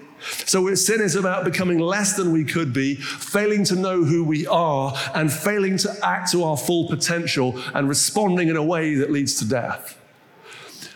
So 0.45 0.73
sin 0.75 1.01
is 1.01 1.15
about 1.15 1.45
becoming 1.45 1.79
less 1.79 2.15
than 2.15 2.31
we 2.31 2.43
could 2.43 2.73
be, 2.73 2.95
failing 2.95 3.63
to 3.65 3.75
know 3.75 4.03
who 4.03 4.23
we 4.23 4.45
are, 4.47 4.93
and 5.15 5.31
failing 5.31 5.77
to 5.77 6.05
act 6.05 6.31
to 6.31 6.43
our 6.43 6.57
full 6.57 6.87
potential 6.87 7.59
and 7.73 7.87
responding 7.87 8.49
in 8.49 8.55
a 8.55 8.63
way 8.63 8.95
that 8.95 9.11
leads 9.11 9.35
to 9.39 9.47
death. 9.47 9.98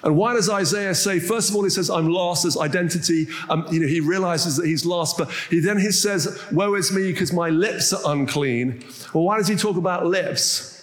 And 0.04 0.18
why 0.18 0.34
does 0.34 0.50
Isaiah 0.50 0.94
say, 0.94 1.20
first 1.20 1.50
of 1.50 1.56
all, 1.56 1.64
he 1.64 1.70
says, 1.70 1.90
I'm 1.90 2.10
lost 2.10 2.46
as 2.46 2.58
identity. 2.58 3.28
Um, 3.50 3.66
you 3.72 3.80
know, 3.80 3.88
he 3.88 4.02
realizes 4.02 4.58
that 4.58 4.66
he's 4.66 4.86
lost, 4.86 5.18
but 5.18 5.32
he 5.50 5.60
then 5.60 5.80
he 5.80 5.92
says, 5.92 6.42
woe 6.52 6.74
is 6.76 6.92
me 6.92 7.12
because 7.12 7.32
my 7.32 7.50
lips 7.50 7.94
are 7.94 8.12
unclean. 8.14 8.84
Well, 9.14 9.24
why 9.24 9.38
does 9.38 9.48
he 9.48 9.56
talk 9.56 9.78
about 9.78 10.06
lips? 10.06 10.74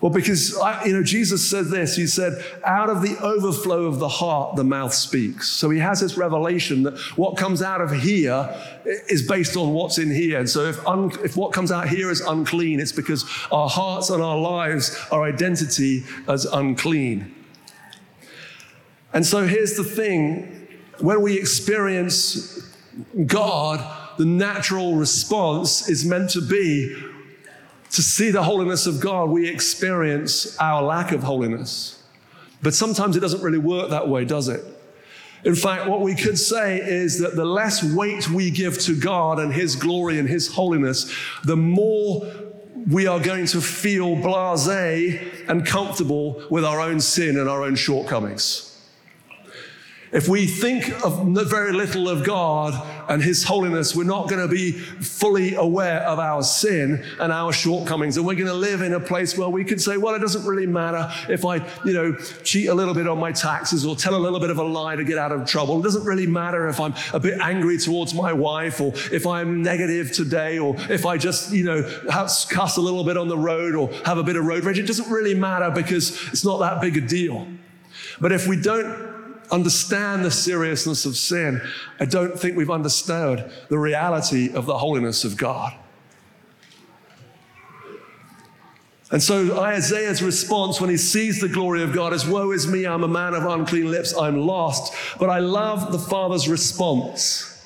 Well, 0.00 0.10
because 0.10 0.56
I, 0.56 0.84
you 0.84 0.94
know 0.94 1.02
Jesus 1.02 1.48
said 1.48 1.66
this. 1.66 1.94
He 1.94 2.06
said, 2.06 2.42
"Out 2.64 2.88
of 2.88 3.02
the 3.02 3.18
overflow 3.18 3.84
of 3.84 3.98
the 3.98 4.08
heart, 4.08 4.56
the 4.56 4.64
mouth 4.64 4.94
speaks." 4.94 5.50
So 5.50 5.68
he 5.68 5.78
has 5.78 6.00
this 6.00 6.16
revelation 6.16 6.84
that 6.84 6.98
what 7.16 7.36
comes 7.36 7.60
out 7.60 7.82
of 7.82 7.92
here 7.92 8.48
is 8.84 9.28
based 9.28 9.58
on 9.58 9.74
what's 9.74 9.98
in 9.98 10.10
here. 10.10 10.38
And 10.38 10.48
so 10.48 10.64
if, 10.64 10.86
un, 10.86 11.10
if 11.22 11.36
what 11.36 11.52
comes 11.52 11.70
out 11.70 11.88
here 11.88 12.10
is 12.10 12.22
unclean, 12.22 12.80
it's 12.80 12.92
because 12.92 13.26
our 13.52 13.68
hearts 13.68 14.08
and 14.08 14.22
our 14.22 14.38
lives, 14.38 14.96
our 15.12 15.24
identity, 15.24 16.04
is 16.26 16.46
unclean. 16.46 17.34
And 19.12 19.26
so 19.26 19.46
here's 19.46 19.76
the 19.76 19.84
thing 19.84 20.68
when 20.98 21.22
we 21.22 21.38
experience 21.38 22.62
God, 23.26 23.84
the 24.18 24.24
natural 24.24 24.96
response 24.96 25.88
is 25.88 26.04
meant 26.04 26.30
to 26.30 26.40
be 26.40 26.94
to 27.90 28.02
see 28.02 28.30
the 28.30 28.42
holiness 28.42 28.86
of 28.86 29.00
God, 29.00 29.30
we 29.30 29.48
experience 29.48 30.56
our 30.58 30.82
lack 30.82 31.10
of 31.10 31.24
holiness. 31.24 32.02
But 32.62 32.74
sometimes 32.74 33.16
it 33.16 33.20
doesn't 33.20 33.42
really 33.42 33.58
work 33.58 33.90
that 33.90 34.08
way, 34.08 34.24
does 34.24 34.48
it? 34.48 34.64
In 35.44 35.54
fact, 35.54 35.88
what 35.88 36.00
we 36.00 36.14
could 36.14 36.38
say 36.38 36.78
is 36.78 37.18
that 37.20 37.34
the 37.34 37.44
less 37.44 37.82
weight 37.82 38.28
we 38.28 38.50
give 38.50 38.78
to 38.80 38.94
God 38.94 39.38
and 39.40 39.52
His 39.52 39.74
glory 39.74 40.18
and 40.18 40.28
His 40.28 40.48
holiness, 40.48 41.12
the 41.44 41.56
more 41.56 42.30
we 42.88 43.06
are 43.06 43.18
going 43.18 43.46
to 43.46 43.60
feel 43.60 44.14
blase 44.16 44.68
and 45.48 45.66
comfortable 45.66 46.44
with 46.50 46.64
our 46.64 46.80
own 46.80 47.00
sin 47.00 47.38
and 47.38 47.48
our 47.48 47.62
own 47.62 47.74
shortcomings. 47.74 48.69
If 50.12 50.28
we 50.28 50.46
think 50.46 51.04
of 51.04 51.24
very 51.48 51.72
little 51.72 52.08
of 52.08 52.24
God 52.24 52.74
and 53.08 53.22
His 53.22 53.44
holiness, 53.44 53.94
we're 53.94 54.02
not 54.02 54.28
going 54.28 54.40
to 54.40 54.52
be 54.52 54.72
fully 54.72 55.54
aware 55.54 56.00
of 56.00 56.18
our 56.18 56.42
sin 56.42 57.04
and 57.20 57.32
our 57.32 57.52
shortcomings. 57.52 58.16
And 58.16 58.26
we're 58.26 58.34
going 58.34 58.48
to 58.48 58.54
live 58.54 58.82
in 58.82 58.94
a 58.94 59.00
place 59.00 59.38
where 59.38 59.48
we 59.48 59.64
could 59.64 59.80
say, 59.80 59.96
well, 59.96 60.16
it 60.16 60.18
doesn't 60.18 60.44
really 60.44 60.66
matter 60.66 61.08
if 61.32 61.44
I, 61.44 61.56
you 61.84 61.92
know, 61.92 62.16
cheat 62.42 62.68
a 62.68 62.74
little 62.74 62.92
bit 62.92 63.06
on 63.06 63.18
my 63.18 63.30
taxes 63.30 63.86
or 63.86 63.94
tell 63.94 64.16
a 64.16 64.18
little 64.18 64.40
bit 64.40 64.50
of 64.50 64.58
a 64.58 64.64
lie 64.64 64.96
to 64.96 65.04
get 65.04 65.16
out 65.16 65.30
of 65.30 65.46
trouble. 65.46 65.78
It 65.78 65.84
doesn't 65.84 66.04
really 66.04 66.26
matter 66.26 66.66
if 66.66 66.80
I'm 66.80 66.94
a 67.12 67.20
bit 67.20 67.38
angry 67.40 67.78
towards 67.78 68.12
my 68.12 68.32
wife 68.32 68.80
or 68.80 68.92
if 69.12 69.28
I'm 69.28 69.62
negative 69.62 70.10
today 70.10 70.58
or 70.58 70.74
if 70.88 71.06
I 71.06 71.18
just, 71.18 71.52
you 71.52 71.64
know, 71.64 71.82
cuss 72.08 72.76
a 72.76 72.80
little 72.80 73.04
bit 73.04 73.16
on 73.16 73.28
the 73.28 73.38
road 73.38 73.76
or 73.76 73.92
have 74.04 74.18
a 74.18 74.24
bit 74.24 74.34
of 74.34 74.44
road 74.44 74.64
rage. 74.64 74.78
It 74.78 74.88
doesn't 74.88 75.10
really 75.10 75.34
matter 75.34 75.70
because 75.70 76.10
it's 76.32 76.44
not 76.44 76.58
that 76.58 76.80
big 76.80 76.96
a 76.96 77.00
deal. 77.00 77.46
But 78.20 78.32
if 78.32 78.48
we 78.48 78.60
don't 78.60 79.09
understand 79.50 80.24
the 80.24 80.30
seriousness 80.30 81.06
of 81.06 81.16
sin, 81.16 81.60
I 81.98 82.04
don't 82.04 82.38
think 82.38 82.56
we've 82.56 82.70
understood 82.70 83.50
the 83.68 83.78
reality 83.78 84.52
of 84.52 84.66
the 84.66 84.78
holiness 84.78 85.24
of 85.24 85.36
God. 85.36 85.74
And 89.12 89.20
so 89.20 89.60
Isaiah's 89.60 90.22
response 90.22 90.80
when 90.80 90.88
he 90.88 90.96
sees 90.96 91.40
the 91.40 91.48
glory 91.48 91.82
of 91.82 91.92
God 91.92 92.12
is, 92.12 92.26
Woe 92.26 92.52
is 92.52 92.68
me, 92.68 92.86
I'm 92.86 93.02
a 93.02 93.08
man 93.08 93.34
of 93.34 93.44
unclean 93.44 93.90
lips, 93.90 94.16
I'm 94.16 94.46
lost. 94.46 94.94
But 95.18 95.30
I 95.30 95.40
love 95.40 95.90
the 95.90 95.98
Father's 95.98 96.48
response. 96.48 97.64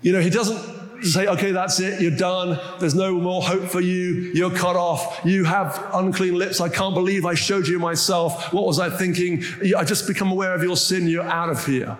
You 0.00 0.12
know, 0.12 0.20
he 0.20 0.30
doesn't 0.30 0.81
say, 1.02 1.26
okay, 1.26 1.52
that's 1.52 1.80
it, 1.80 2.00
you're 2.00 2.16
done, 2.16 2.58
there's 2.78 2.94
no 2.94 3.18
more 3.18 3.42
hope 3.42 3.64
for 3.64 3.80
you, 3.80 4.30
you're 4.34 4.50
cut 4.50 4.76
off, 4.76 5.20
you 5.24 5.44
have 5.44 5.90
unclean 5.94 6.34
lips, 6.34 6.60
I 6.60 6.68
can't 6.68 6.94
believe 6.94 7.24
I 7.24 7.34
showed 7.34 7.66
you 7.66 7.78
myself. 7.78 8.52
What 8.52 8.66
was 8.66 8.78
I 8.78 8.90
thinking? 8.90 9.44
I 9.76 9.84
just 9.84 10.06
become 10.06 10.30
aware 10.30 10.54
of 10.54 10.62
your 10.62 10.76
sin, 10.76 11.06
you're 11.06 11.22
out 11.22 11.50
of 11.50 11.64
here. 11.66 11.96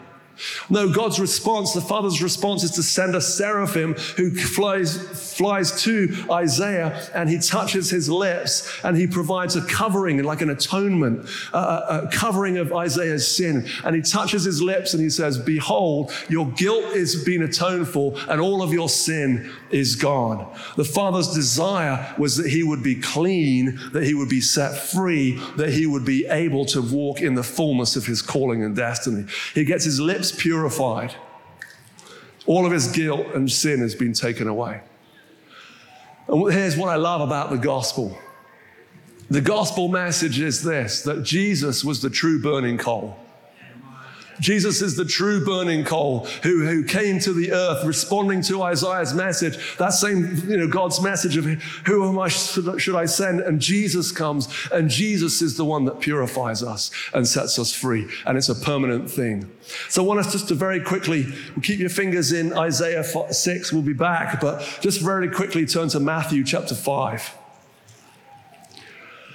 No, 0.71 0.92
God's 0.92 1.21
response, 1.21 1.73
the 1.73 1.80
Father's 1.80 2.23
response 2.23 2.64
is 2.64 2.71
to 2.73 2.82
send 2.82 3.14
a 3.14 3.21
seraphim 3.21 3.94
who 4.16 4.30
flies, 4.30 5.31
flies 5.42 5.82
to 5.82 6.14
Isaiah 6.30 7.11
and 7.16 7.28
he 7.28 7.37
touches 7.37 7.90
his 7.90 8.08
lips 8.08 8.78
and 8.84 8.96
he 8.96 9.08
provides 9.08 9.56
a 9.56 9.62
covering, 9.62 10.22
like 10.22 10.40
an 10.40 10.50
atonement, 10.50 11.28
a, 11.52 11.58
a 11.58 12.11
covering 12.12 12.58
of 12.58 12.72
Isaiah's 12.72 13.26
sin. 13.26 13.66
And 13.84 13.96
he 13.96 14.02
touches 14.02 14.44
his 14.44 14.62
lips 14.62 14.94
and 14.94 15.02
he 15.02 15.11
says, 15.11 15.37
Behold, 15.38 16.12
your 16.28 16.46
guilt 16.52 16.84
is 16.94 17.25
being 17.25 17.42
atoned 17.42 17.88
for 17.88 18.14
and 18.28 18.40
all 18.40 18.62
of 18.62 18.72
your 18.72 18.88
sin 18.88 19.50
is 19.72 19.96
gone. 19.96 20.46
The 20.76 20.84
Father's 20.84 21.34
desire 21.34 22.14
was 22.18 22.37
that 22.37 22.49
he 22.49 22.62
would 22.62 22.84
be 22.84 22.94
clean, 22.94 23.80
that 23.92 24.04
he 24.04 24.14
would 24.14 24.28
be 24.28 24.40
set 24.40 24.76
free, 24.76 25.40
that 25.56 25.70
he 25.70 25.87
would 25.87 26.04
be 26.04 26.25
able 26.28 26.66
to 26.66 26.80
walk 26.80 27.20
in 27.20 27.34
the 27.34 27.42
fullness 27.42 27.96
of 27.96 28.06
his 28.06 28.22
calling 28.22 28.62
and 28.62 28.76
destiny. 28.76 29.26
He 29.56 29.64
gets 29.64 29.84
his 29.84 29.99
lips 29.99 30.30
purified. 30.30 31.16
All 32.46 32.64
of 32.64 32.70
his 32.70 32.87
guilt 32.92 33.26
and 33.34 33.50
sin 33.50 33.80
has 33.80 33.96
been 33.96 34.12
taken 34.12 34.46
away. 34.46 34.82
And 36.29 36.52
here's 36.52 36.76
what 36.76 36.88
I 36.88 36.97
love 36.97 37.21
about 37.21 37.50
the 37.50 37.59
gospel 37.59 38.17
the 39.31 39.41
gospel 39.41 39.88
message 39.88 40.41
is 40.41 40.62
this 40.62 41.02
that 41.05 41.23
Jesus 41.23 41.83
was 41.83 42.02
the 42.02 42.11
true 42.11 42.43
burning 42.43 42.76
coal. 42.76 43.17
Jesus 44.42 44.82
is 44.82 44.96
the 44.96 45.04
true 45.04 45.44
burning 45.44 45.84
coal 45.84 46.26
who, 46.42 46.66
who 46.66 46.82
came 46.82 47.20
to 47.20 47.32
the 47.32 47.52
earth 47.52 47.84
responding 47.84 48.42
to 48.42 48.61
Isaiah's 48.61 49.14
message, 49.14 49.76
that 49.76 49.90
same, 49.90 50.37
you 50.49 50.56
know, 50.56 50.66
God's 50.66 51.00
message 51.00 51.37
of 51.37 51.44
who 51.44 52.08
am 52.08 52.18
I, 52.18 52.26
should 52.26 52.96
I 52.96 53.04
send? 53.06 53.40
And 53.40 53.61
Jesus 53.61 54.11
comes 54.11 54.49
and 54.72 54.90
Jesus 54.90 55.42
is 55.42 55.56
the 55.56 55.64
one 55.64 55.84
that 55.84 56.00
purifies 56.00 56.61
us 56.61 56.90
and 57.14 57.26
sets 57.26 57.56
us 57.56 57.72
free. 57.72 58.08
And 58.26 58.37
it's 58.37 58.49
a 58.49 58.56
permanent 58.56 59.08
thing. 59.08 59.49
So 59.88 60.02
I 60.02 60.06
want 60.08 60.18
us 60.18 60.32
just 60.32 60.49
to 60.49 60.56
very 60.56 60.80
quickly 60.80 61.26
keep 61.62 61.78
your 61.78 61.88
fingers 61.88 62.32
in 62.32 62.52
Isaiah 62.52 63.04
6. 63.04 63.72
We'll 63.72 63.82
be 63.82 63.92
back, 63.92 64.40
but 64.40 64.78
just 64.80 65.00
very 65.00 65.30
quickly 65.30 65.66
turn 65.66 65.88
to 65.90 66.00
Matthew 66.00 66.42
chapter 66.42 66.75
5. 66.75 67.38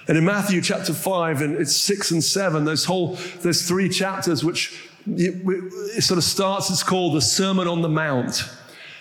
And 0.09 0.17
in 0.17 0.25
Matthew 0.25 0.61
chapter 0.61 0.93
5, 0.93 1.41
and 1.41 1.55
it's 1.55 1.75
6 1.75 2.11
and 2.11 2.23
7, 2.23 2.63
those 2.63 2.85
whole, 2.85 3.17
there's 3.41 3.67
three 3.67 3.89
chapters 3.89 4.43
which 4.43 4.87
it 5.07 6.03
sort 6.03 6.17
of 6.17 6.23
starts, 6.23 6.69
it's 6.69 6.83
called 6.83 7.15
the 7.15 7.21
Sermon 7.21 7.67
on 7.67 7.81
the 7.81 7.89
Mount. 7.89 8.43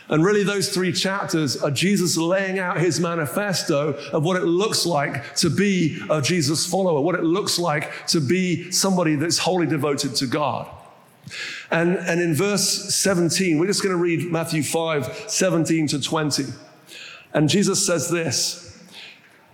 And 0.09 0.25
really, 0.25 0.45
those 0.45 0.69
three 0.69 0.93
chapters 0.93 1.61
are 1.61 1.71
Jesus 1.71 2.17
laying 2.17 2.61
out 2.61 2.79
his 2.79 3.01
manifesto 3.01 3.95
of 4.13 4.23
what 4.25 4.37
it 4.37 4.45
looks 4.45 4.87
like 4.87 5.35
to 5.37 5.51
be 5.51 6.01
a 6.09 6.23
Jesus 6.23 6.65
follower, 6.65 7.01
what 7.01 7.17
it 7.17 7.25
looks 7.25 7.59
like 7.59 8.07
to 8.07 8.21
be 8.21 8.71
somebody 8.71 9.17
that's 9.17 9.39
wholly 9.39 9.67
devoted 9.67 10.15
to 10.17 10.27
God. 10.27 10.69
And, 11.73 11.97
and 11.97 12.21
in 12.21 12.35
verse 12.35 12.95
17, 12.95 13.59
we're 13.59 13.67
just 13.67 13.83
going 13.83 13.97
to 13.97 14.01
read 14.01 14.31
Matthew 14.31 14.63
5 14.63 15.25
17 15.29 15.89
to 15.89 16.01
20. 16.01 16.45
And 17.35 17.49
Jesus 17.49 17.85
says 17.85 18.09
this 18.09 18.66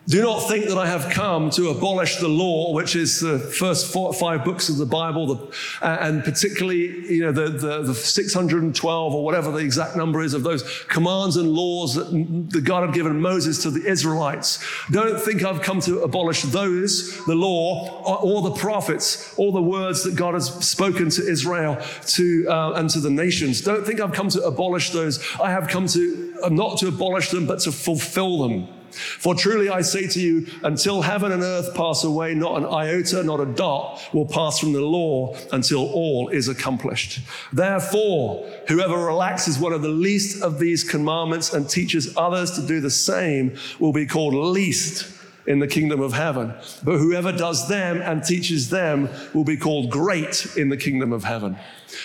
do 0.09 0.21
not 0.21 0.40
think 0.40 0.66
that 0.66 0.76
I 0.76 0.87
have 0.87 1.11
come 1.11 1.49
to 1.50 1.68
abolish 1.68 2.16
the 2.16 2.28
law, 2.28 2.73
which 2.73 2.97
is 2.97 3.21
the 3.21 3.38
first 3.38 3.92
four, 3.92 4.12
five 4.12 4.44
books 4.44 4.68
of 4.68 4.76
the 4.76 4.87
Bible, 4.87 5.26
the, 5.26 5.56
uh, 5.80 5.99
and 6.00 6.25
particularly, 6.25 7.09
you 7.09 7.23
know, 7.23 7.30
the, 7.30 7.50
the, 7.50 7.82
the, 7.82 7.94
612 7.94 9.14
or 9.14 9.25
whatever 9.25 9.52
the 9.52 9.59
exact 9.59 9.97
number 9.97 10.21
is 10.21 10.35
of 10.35 10.42
those 10.42 10.64
commands 10.88 11.37
and 11.37 11.49
laws 11.52 11.94
that 11.94 12.11
the 12.50 12.61
God 12.61 12.85
had 12.85 12.94
given 12.94 13.21
Moses 13.21 13.62
to 13.62 13.71
the 13.71 13.88
Israelites. 13.88 14.59
Don't 14.90 15.21
think 15.21 15.44
I've 15.44 15.62
come 15.62 15.80
to 15.82 16.00
abolish 16.00 16.42
those, 16.42 17.25
the 17.26 17.37
law, 17.37 18.02
or, 18.02 18.18
or 18.18 18.42
the 18.50 18.56
prophets, 18.56 19.32
all 19.38 19.52
the 19.52 19.62
words 19.62 20.02
that 20.02 20.16
God 20.16 20.35
has 20.35 20.49
spoken 20.66 21.11
to 21.11 21.23
Israel 21.23 21.80
to, 22.09 22.47
uh, 22.49 22.73
and 22.73 22.90
to 22.90 22.99
the 22.99 23.11
nations. 23.11 23.61
Don't 23.61 23.87
think 23.87 24.00
I've 24.00 24.12
come 24.12 24.30
to 24.30 24.42
abolish 24.42 24.90
those. 24.90 25.25
I 25.40 25.50
have 25.50 25.68
come 25.68 25.87
to, 25.88 26.35
uh, 26.42 26.49
not 26.49 26.78
to 26.78 26.88
abolish 26.88 27.30
them, 27.30 27.47
but 27.47 27.61
to 27.61 27.71
fulfill 27.71 28.49
them. 28.49 28.82
For 28.92 29.34
truly 29.34 29.68
I 29.68 29.82
say 29.82 30.06
to 30.08 30.20
you, 30.20 30.46
until 30.62 31.02
heaven 31.02 31.32
and 31.32 31.42
earth 31.42 31.75
pass 31.75 32.04
away, 32.04 32.34
not 32.34 32.58
an 32.58 32.66
iota, 32.66 33.22
not 33.22 33.40
a 33.40 33.46
dot 33.46 34.00
will 34.12 34.26
pass 34.26 34.58
from 34.58 34.72
the 34.72 34.80
law 34.80 35.37
until 35.52 35.87
all 35.90 36.28
is 36.28 36.49
accomplished. 36.49 37.20
Therefore, 37.52 38.49
whoever 38.68 38.96
relaxes 38.96 39.58
one 39.58 39.72
of 39.72 39.82
the 39.82 39.88
least 39.88 40.42
of 40.42 40.58
these 40.58 40.84
commandments 40.84 41.52
and 41.52 41.68
teaches 41.68 42.16
others 42.16 42.52
to 42.52 42.66
do 42.66 42.80
the 42.80 42.90
same 42.90 43.56
will 43.78 43.92
be 43.92 44.06
called 44.06 44.34
least 44.34 45.12
in 45.46 45.58
the 45.58 45.66
kingdom 45.66 46.00
of 46.00 46.12
heaven. 46.12 46.54
But 46.84 46.99
whoever 46.99 47.32
does 47.32 47.68
them 47.68 48.00
and 48.00 48.22
teaches 48.22 48.70
them 48.70 49.08
will 49.34 49.44
be 49.44 49.56
called 49.56 49.90
great 49.90 50.56
in 50.56 50.68
the 50.68 50.76
kingdom 50.76 51.12
of 51.12 51.25
heaven. 51.25 51.58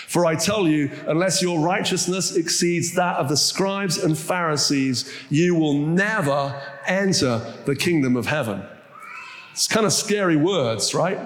For 0.07 0.25
I 0.25 0.35
tell 0.35 0.67
you, 0.67 0.91
unless 1.07 1.41
your 1.41 1.59
righteousness 1.59 2.35
exceeds 2.35 2.93
that 2.95 3.17
of 3.17 3.29
the 3.29 3.37
scribes 3.37 3.97
and 3.97 4.17
Pharisees, 4.17 5.13
you 5.29 5.55
will 5.55 5.73
never 5.73 6.61
enter 6.85 7.53
the 7.65 7.75
kingdom 7.75 8.15
of 8.15 8.25
heaven. 8.25 8.63
It's 9.51 9.67
kind 9.67 9.85
of 9.85 9.93
scary 9.93 10.35
words, 10.35 10.93
right? 10.93 11.19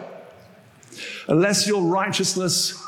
Unless 1.27 1.67
your 1.67 1.83
righteousness 1.83 2.80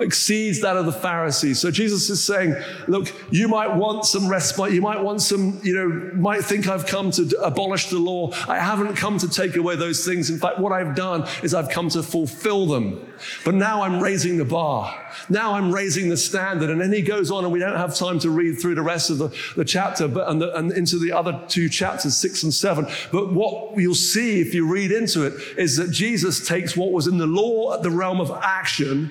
exceeds 0.00 0.60
that 0.60 0.76
of 0.76 0.86
the 0.86 0.92
Pharisees. 0.92 1.58
So 1.58 1.70
Jesus 1.70 2.08
is 2.10 2.22
saying, 2.22 2.54
look, 2.86 3.12
you 3.32 3.48
might 3.48 3.74
want 3.74 4.04
some 4.04 4.28
respite. 4.28 4.72
You 4.72 4.80
might 4.80 5.00
want 5.00 5.22
some, 5.22 5.60
you 5.62 5.74
know, 5.74 6.12
might 6.14 6.44
think 6.44 6.68
I've 6.68 6.86
come 6.86 7.10
to 7.12 7.28
abolish 7.42 7.88
the 7.88 7.98
law. 7.98 8.32
I 8.46 8.58
haven't 8.58 8.94
come 8.94 9.18
to 9.18 9.28
take 9.28 9.56
away 9.56 9.76
those 9.76 10.04
things. 10.04 10.30
In 10.30 10.38
fact, 10.38 10.58
what 10.58 10.72
I've 10.72 10.94
done 10.94 11.26
is 11.42 11.54
I've 11.54 11.68
come 11.68 11.88
to 11.90 12.02
fulfill 12.02 12.66
them. 12.66 13.04
But 13.44 13.54
now 13.54 13.82
I'm 13.82 14.00
raising 14.00 14.36
the 14.36 14.44
bar. 14.44 14.94
Now 15.28 15.54
I'm 15.54 15.72
raising 15.72 16.08
the 16.08 16.16
standard. 16.16 16.70
And 16.70 16.80
then 16.80 16.92
he 16.92 17.02
goes 17.02 17.30
on, 17.30 17.44
and 17.44 17.52
we 17.52 17.58
don't 17.58 17.76
have 17.76 17.96
time 17.96 18.18
to 18.20 18.30
read 18.30 18.60
through 18.60 18.76
the 18.76 18.82
rest 18.82 19.10
of 19.10 19.18
the, 19.18 19.36
the 19.56 19.64
chapter, 19.64 20.06
but 20.06 20.28
and, 20.28 20.40
the, 20.40 20.56
and 20.56 20.72
into 20.72 20.98
the 20.98 21.12
other 21.12 21.42
two 21.48 21.68
chapters, 21.68 22.16
six 22.16 22.42
and 22.44 22.54
seven. 22.54 22.86
But 23.10 23.32
what 23.32 23.76
you'll 23.76 23.94
see 23.94 24.40
if 24.40 24.54
you 24.54 24.70
read 24.70 24.92
into 24.92 25.24
it 25.24 25.34
is 25.58 25.76
that 25.76 25.90
Jesus 25.90 26.46
takes 26.46 26.76
what 26.76 26.92
was 26.92 27.08
in 27.08 27.18
the 27.18 27.26
law 27.26 27.74
at 27.74 27.82
the 27.82 27.90
realm 27.90 28.20
of 28.20 28.30
action 28.42 29.10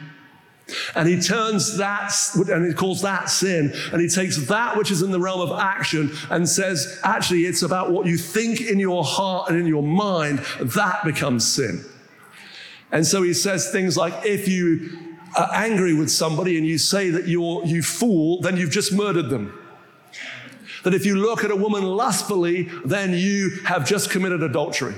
and 0.95 1.07
he 1.07 1.21
turns 1.21 1.77
that, 1.77 2.11
and 2.49 2.67
he 2.67 2.73
calls 2.73 3.01
that 3.01 3.29
sin, 3.29 3.73
and 3.91 4.01
he 4.01 4.09
takes 4.09 4.47
that 4.47 4.77
which 4.77 4.91
is 4.91 5.01
in 5.01 5.11
the 5.11 5.19
realm 5.19 5.39
of 5.39 5.57
action 5.57 6.11
and 6.29 6.47
says, 6.47 6.99
actually, 7.03 7.45
it's 7.45 7.61
about 7.61 7.91
what 7.91 8.05
you 8.05 8.17
think 8.17 8.61
in 8.61 8.79
your 8.79 9.03
heart 9.03 9.49
and 9.49 9.59
in 9.59 9.67
your 9.67 9.83
mind, 9.83 10.39
that 10.59 11.03
becomes 11.05 11.47
sin. 11.47 11.83
And 12.91 13.05
so 13.05 13.21
he 13.21 13.33
says 13.33 13.71
things 13.71 13.97
like, 13.97 14.25
if 14.25 14.47
you 14.47 15.17
are 15.37 15.49
angry 15.53 15.93
with 15.93 16.09
somebody 16.09 16.57
and 16.57 16.65
you 16.65 16.77
say 16.77 17.09
that 17.11 17.27
you're, 17.27 17.63
you 17.65 17.81
fool, 17.81 18.41
then 18.41 18.57
you've 18.57 18.71
just 18.71 18.93
murdered 18.93 19.29
them. 19.29 19.57
That 20.83 20.93
if 20.93 21.05
you 21.05 21.15
look 21.15 21.43
at 21.43 21.51
a 21.51 21.55
woman 21.55 21.83
lustfully, 21.83 22.69
then 22.85 23.13
you 23.13 23.59
have 23.65 23.85
just 23.85 24.09
committed 24.09 24.41
adultery. 24.41 24.95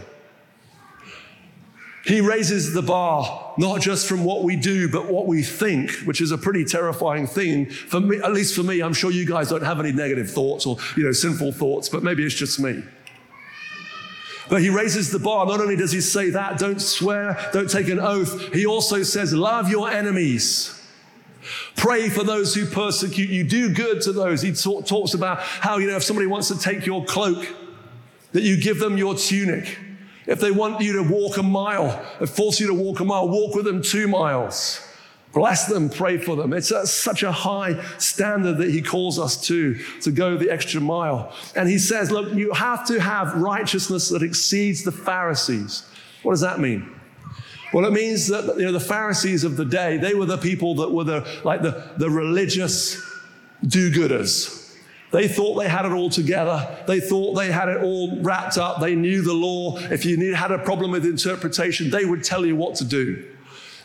He 2.06 2.22
raises 2.22 2.74
the 2.74 2.82
bar, 2.82 3.54
not 3.58 3.82
just 3.82 4.08
from 4.08 4.24
what 4.24 4.44
we 4.44 4.56
do, 4.56 4.90
but 4.90 5.12
what 5.12 5.28
we 5.28 5.44
think, 5.44 5.92
which 6.06 6.22
is 6.22 6.32
a 6.32 6.38
pretty 6.38 6.64
terrifying 6.64 7.28
thing. 7.28 7.70
For 7.70 8.00
me, 8.00 8.22
at 8.24 8.32
least 8.32 8.56
for 8.56 8.64
me, 8.64 8.82
I'm 8.82 8.94
sure 8.94 9.12
you 9.12 9.26
guys 9.26 9.50
don't 9.50 9.64
have 9.64 9.80
any 9.80 9.92
negative 9.92 10.32
thoughts 10.32 10.66
or, 10.66 10.78
you 10.96 11.04
know, 11.04 11.12
sinful 11.12 11.52
thoughts, 11.52 11.90
but 11.90 12.02
maybe 12.02 12.26
it's 12.26 12.36
just 12.36 12.60
me. 12.60 12.82
But 14.50 14.62
he 14.62 14.70
raises 14.70 15.12
the 15.12 15.20
bar. 15.20 15.46
Not 15.46 15.60
only 15.60 15.76
does 15.76 15.92
he 15.92 16.02
say 16.02 16.32
that, 16.32 16.58
don't 16.58 16.82
swear, 16.82 17.38
don't 17.54 17.70
take 17.70 17.90
an 17.90 18.00
oath, 18.00 18.54
he 18.54 18.66
also 18.66 19.04
says, 19.04 19.34
love 19.34 19.70
your 19.70 19.90
enemies. 19.90 20.76
Pray 21.76 22.10
for 22.10 22.24
those 22.24 22.56
who 22.56 22.66
persecute 22.66 23.30
you. 23.30 23.44
Do 23.44 23.74
good 23.74 24.02
to 24.04 24.14
those. 24.14 24.42
He 24.42 24.54
talk, 24.54 24.86
talks 24.86 25.14
about 25.14 25.40
how, 25.40 25.78
you 25.78 25.88
know, 25.88 25.98
if 25.98 26.04
somebody 26.04 26.28
wants 26.28 26.48
to 26.48 26.58
take 26.58 26.86
your 26.86 27.04
cloak, 27.06 27.48
that 28.32 28.44
you 28.44 28.62
give 28.62 28.80
them 28.80 28.98
your 28.98 29.16
tunic. 29.16 29.78
If 30.30 30.40
they 30.40 30.52
want 30.52 30.80
you 30.80 30.94
to 30.94 31.02
walk 31.02 31.38
a 31.38 31.44
mile, 31.44 31.90
force 32.28 32.60
you 32.60 32.68
to 32.68 32.74
walk 32.76 33.00
a 33.00 33.04
mile, 33.04 33.28
walk 33.28 33.56
with 33.56 33.66
them 33.66 33.82
two 33.82 34.08
miles. 34.08 34.80
Bless 35.34 35.66
them, 35.66 35.90
pray 35.90 36.20
for 36.20 36.36
them. 36.36 36.54
It's 36.54 36.70
a, 36.70 36.86
such 36.86 37.24
a 37.24 37.32
high 37.32 37.84
standard 37.98 38.60
that 38.60 38.70
he 38.70 38.84
calls 38.84 39.18
us 39.18 39.42
to, 39.48 39.74
to 40.02 40.12
go 40.12 40.38
the 40.38 40.52
extra 40.52 40.82
mile. 40.82 41.34
And 41.56 41.68
he 41.68 41.80
says, 41.80 42.12
look, 42.12 42.32
you 42.36 42.54
have 42.54 42.86
to 42.88 43.02
have 43.02 43.34
righteousness 43.36 44.10
that 44.10 44.22
exceeds 44.22 44.84
the 44.84 44.92
Pharisees. 44.92 45.90
What 46.22 46.34
does 46.34 46.42
that 46.42 46.60
mean? 46.60 46.96
Well, 47.74 47.86
it 47.86 47.94
means 47.94 48.28
that 48.28 48.56
you 48.56 48.66
know, 48.66 48.72
the 48.72 48.80
Pharisees 48.80 49.44
of 49.44 49.58
the 49.58 49.66
day, 49.66 49.98
they 49.98 50.14
were 50.14 50.28
the 50.28 50.38
people 50.38 50.76
that 50.76 50.92
were 50.92 51.06
the, 51.06 51.28
like 51.44 51.64
the, 51.64 51.92
the 51.98 52.10
religious 52.10 53.02
do-gooders. 53.66 54.69
They 55.12 55.28
thought 55.28 55.56
they 55.56 55.68
had 55.68 55.86
it 55.86 55.92
all 55.92 56.10
together. 56.10 56.84
They 56.88 57.00
thought 57.00 57.34
they 57.34 57.52
had 57.52 57.68
it 57.68 57.82
all 57.82 58.22
wrapped 58.22 58.58
up. 58.58 58.80
They 58.80 58.96
knew 58.96 59.22
the 59.22 59.34
law. 59.34 59.78
If 59.78 60.06
you 60.06 60.36
had 60.36 60.52
a 60.52 60.60
problem 60.60 60.92
with 60.92 61.06
interpretation, 61.06 61.90
they 61.90 62.06
would 62.06 62.24
tell 62.24 62.46
you 62.46 62.56
what 62.56 62.76
to 62.76 62.86
do. 62.86 63.26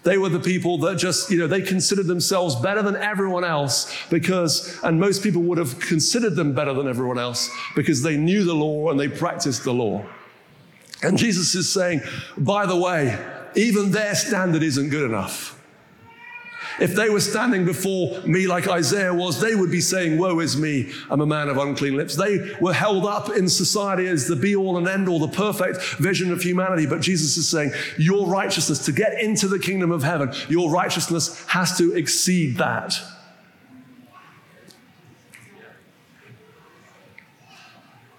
They 0.02 0.18
were 0.18 0.28
the 0.28 0.38
people 0.38 0.76
that 0.78 0.98
just, 0.98 1.30
you 1.30 1.38
know, 1.38 1.46
they 1.46 1.62
considered 1.62 2.06
themselves 2.06 2.54
better 2.56 2.82
than 2.82 2.94
everyone 2.94 3.42
else 3.42 3.90
because, 4.10 4.78
and 4.82 5.00
most 5.00 5.22
people 5.22 5.40
would 5.42 5.56
have 5.56 5.80
considered 5.80 6.36
them 6.36 6.52
better 6.52 6.74
than 6.74 6.86
everyone 6.86 7.18
else 7.18 7.50
because 7.74 8.02
they 8.02 8.18
knew 8.18 8.44
the 8.44 8.54
law 8.54 8.90
and 8.90 9.00
they 9.00 9.08
practiced 9.08 9.64
the 9.64 9.72
law. 9.72 10.04
And 11.02 11.16
Jesus 11.16 11.54
is 11.54 11.72
saying, 11.72 12.02
by 12.36 12.66
the 12.66 12.76
way, 12.76 13.18
even 13.56 13.92
their 13.92 14.14
standard 14.14 14.62
isn't 14.62 14.90
good 14.90 15.08
enough. 15.08 15.58
If 16.80 16.94
they 16.94 17.08
were 17.08 17.20
standing 17.20 17.64
before 17.64 18.20
me 18.22 18.46
like 18.46 18.66
Isaiah 18.66 19.14
was, 19.14 19.40
they 19.40 19.54
would 19.54 19.70
be 19.70 19.80
saying, 19.80 20.18
Woe 20.18 20.40
is 20.40 20.56
me, 20.56 20.90
I'm 21.08 21.20
a 21.20 21.26
man 21.26 21.48
of 21.48 21.56
unclean 21.56 21.96
lips. 21.96 22.16
They 22.16 22.56
were 22.60 22.72
held 22.72 23.06
up 23.06 23.30
in 23.30 23.48
society 23.48 24.08
as 24.08 24.26
the 24.26 24.34
be 24.34 24.56
all 24.56 24.76
and 24.76 24.88
end 24.88 25.08
all, 25.08 25.20
the 25.20 25.28
perfect 25.28 25.80
vision 25.98 26.32
of 26.32 26.42
humanity. 26.42 26.86
But 26.86 27.00
Jesus 27.00 27.36
is 27.36 27.48
saying, 27.48 27.72
Your 27.96 28.26
righteousness, 28.26 28.84
to 28.86 28.92
get 28.92 29.20
into 29.20 29.46
the 29.46 29.58
kingdom 29.58 29.92
of 29.92 30.02
heaven, 30.02 30.32
your 30.48 30.70
righteousness 30.70 31.44
has 31.46 31.78
to 31.78 31.94
exceed 31.94 32.56
that. 32.56 32.98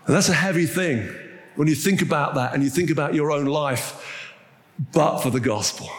And 0.06 0.15
that's 0.15 0.30
a 0.30 0.34
heavy 0.34 0.65
thing 0.65 1.13
when 1.56 1.68
you 1.68 1.76
think 1.76 2.02
about 2.02 2.36
that 2.36 2.54
and 2.54 2.63
you 2.63 2.70
think 2.70 2.89
about 2.89 3.15
your 3.15 3.32
own 3.32 3.46
life, 3.46 4.32
but 4.94 5.20
for 5.20 5.30
the 5.30 5.39
gospel 5.39 5.89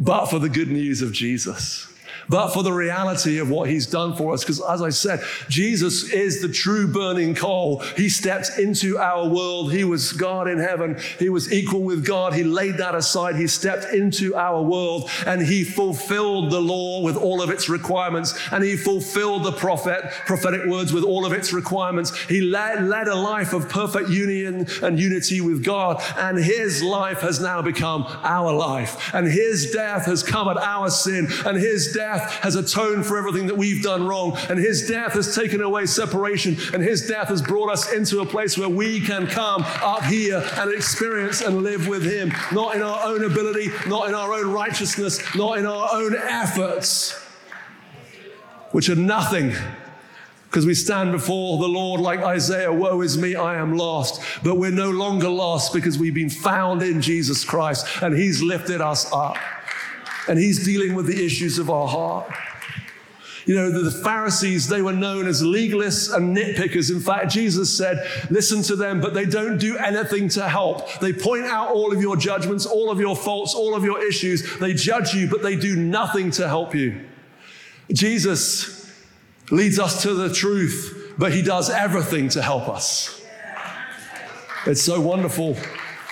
but 0.00 0.26
for 0.26 0.38
the 0.38 0.48
good 0.48 0.70
news 0.70 1.02
of 1.02 1.12
Jesus 1.12 1.86
but 2.30 2.50
for 2.50 2.62
the 2.62 2.72
reality 2.72 3.38
of 3.38 3.50
what 3.50 3.68
he's 3.68 3.86
done 3.88 4.14
for 4.14 4.32
us. 4.32 4.44
Because 4.44 4.60
as 4.60 4.80
I 4.80 4.90
said, 4.90 5.20
Jesus 5.48 6.10
is 6.12 6.40
the 6.40 6.48
true 6.48 6.86
burning 6.86 7.34
coal. 7.34 7.80
He 7.96 8.08
stepped 8.08 8.50
into 8.56 8.98
our 8.98 9.28
world. 9.28 9.72
He 9.72 9.82
was 9.82 10.12
God 10.12 10.46
in 10.46 10.58
heaven. 10.58 10.96
He 11.18 11.28
was 11.28 11.52
equal 11.52 11.82
with 11.82 12.06
God. 12.06 12.32
He 12.32 12.44
laid 12.44 12.76
that 12.76 12.94
aside. 12.94 13.34
He 13.34 13.48
stepped 13.48 13.92
into 13.92 14.36
our 14.36 14.62
world 14.62 15.10
and 15.26 15.42
he 15.42 15.64
fulfilled 15.64 16.52
the 16.52 16.60
law 16.60 17.02
with 17.02 17.16
all 17.16 17.42
of 17.42 17.50
its 17.50 17.68
requirements. 17.68 18.38
And 18.52 18.62
he 18.62 18.76
fulfilled 18.76 19.42
the 19.42 19.52
prophet, 19.52 20.04
prophetic 20.24 20.66
words 20.66 20.92
with 20.92 21.02
all 21.02 21.26
of 21.26 21.32
its 21.32 21.52
requirements. 21.52 22.16
He 22.26 22.40
led, 22.40 22.84
led 22.84 23.08
a 23.08 23.16
life 23.16 23.52
of 23.52 23.68
perfect 23.68 24.08
union 24.08 24.68
and 24.82 25.00
unity 25.00 25.40
with 25.40 25.64
God. 25.64 26.00
And 26.16 26.38
his 26.38 26.80
life 26.80 27.22
has 27.22 27.40
now 27.40 27.60
become 27.60 28.04
our 28.22 28.52
life. 28.52 29.12
And 29.12 29.26
his 29.26 29.72
death 29.72 30.06
has 30.06 30.22
covered 30.22 30.58
our 30.58 30.90
sin. 30.90 31.26
And 31.44 31.58
his 31.58 31.92
death 31.92 32.19
death 32.20 32.32
has 32.42 32.56
atoned 32.56 33.06
for 33.06 33.18
everything 33.18 33.46
that 33.46 33.56
we've 33.56 33.82
done 33.82 34.06
wrong. 34.06 34.36
And 34.48 34.58
his 34.58 34.86
death 34.86 35.12
has 35.12 35.34
taken 35.34 35.60
away 35.60 35.86
separation. 35.86 36.56
And 36.72 36.82
his 36.82 37.06
death 37.06 37.28
has 37.28 37.42
brought 37.42 37.70
us 37.70 37.92
into 37.92 38.20
a 38.20 38.26
place 38.26 38.56
where 38.58 38.68
we 38.68 39.00
can 39.00 39.26
come 39.26 39.62
up 39.82 40.04
here 40.04 40.44
and 40.56 40.72
experience 40.72 41.40
and 41.40 41.62
live 41.62 41.88
with 41.88 42.04
him, 42.04 42.32
not 42.52 42.76
in 42.76 42.82
our 42.82 43.06
own 43.06 43.24
ability, 43.24 43.70
not 43.86 44.08
in 44.08 44.14
our 44.14 44.32
own 44.32 44.52
righteousness, 44.52 45.22
not 45.34 45.58
in 45.58 45.66
our 45.66 45.88
own 45.92 46.14
efforts, 46.16 47.12
which 48.72 48.88
are 48.88 48.96
nothing 48.96 49.52
because 50.48 50.66
we 50.66 50.74
stand 50.74 51.12
before 51.12 51.58
the 51.58 51.68
Lord 51.68 52.00
like 52.00 52.22
Isaiah, 52.22 52.72
woe 52.72 53.02
is 53.02 53.16
me, 53.16 53.36
I 53.36 53.54
am 53.54 53.76
lost. 53.76 54.20
But 54.42 54.56
we're 54.56 54.72
no 54.72 54.90
longer 54.90 55.28
lost 55.28 55.72
because 55.72 55.96
we've 55.96 56.14
been 56.14 56.28
found 56.28 56.82
in 56.82 57.00
Jesus 57.00 57.44
Christ 57.44 57.86
and 58.02 58.16
He's 58.16 58.42
lifted 58.42 58.80
us 58.80 59.12
up 59.12 59.36
and 60.30 60.38
he's 60.38 60.64
dealing 60.64 60.94
with 60.94 61.06
the 61.06 61.26
issues 61.26 61.58
of 61.58 61.68
our 61.68 61.88
heart. 61.88 62.32
You 63.46 63.56
know, 63.56 63.82
the, 63.82 63.90
Pharisees, 63.90 64.68
they 64.68 64.80
were 64.80 64.92
known 64.92 65.26
as 65.26 65.42
legalists 65.42 66.14
and 66.14 66.36
nitpickers. 66.36 66.88
In 66.88 67.00
fact, 67.00 67.32
Jesus 67.32 67.76
said, 67.76 68.08
listen 68.30 68.62
to 68.62 68.76
them, 68.76 69.00
but 69.00 69.12
they 69.12 69.24
don't 69.24 69.58
do 69.58 69.76
anything 69.76 70.28
to 70.30 70.48
help. 70.48 71.00
They 71.00 71.12
point 71.12 71.46
out 71.46 71.72
all 71.72 71.92
of 71.92 72.00
your 72.00 72.16
judgments, 72.16 72.64
all 72.64 72.92
of 72.92 73.00
your 73.00 73.16
faults, 73.16 73.56
all 73.56 73.74
of 73.74 73.82
your 73.82 74.06
issues. 74.06 74.56
They 74.60 74.72
judge 74.72 75.14
you, 75.14 75.28
but 75.28 75.42
they 75.42 75.56
do 75.56 75.74
nothing 75.74 76.30
to 76.32 76.46
help 76.46 76.76
you. 76.76 77.04
Jesus 77.92 78.88
leads 79.50 79.80
us 79.80 80.02
to 80.02 80.14
the 80.14 80.32
truth, 80.32 81.14
but 81.18 81.32
he 81.32 81.42
does 81.42 81.70
everything 81.70 82.28
to 82.28 82.42
help 82.42 82.68
us. 82.68 83.20
It's 84.64 84.82
so 84.82 85.00
wonderful 85.00 85.56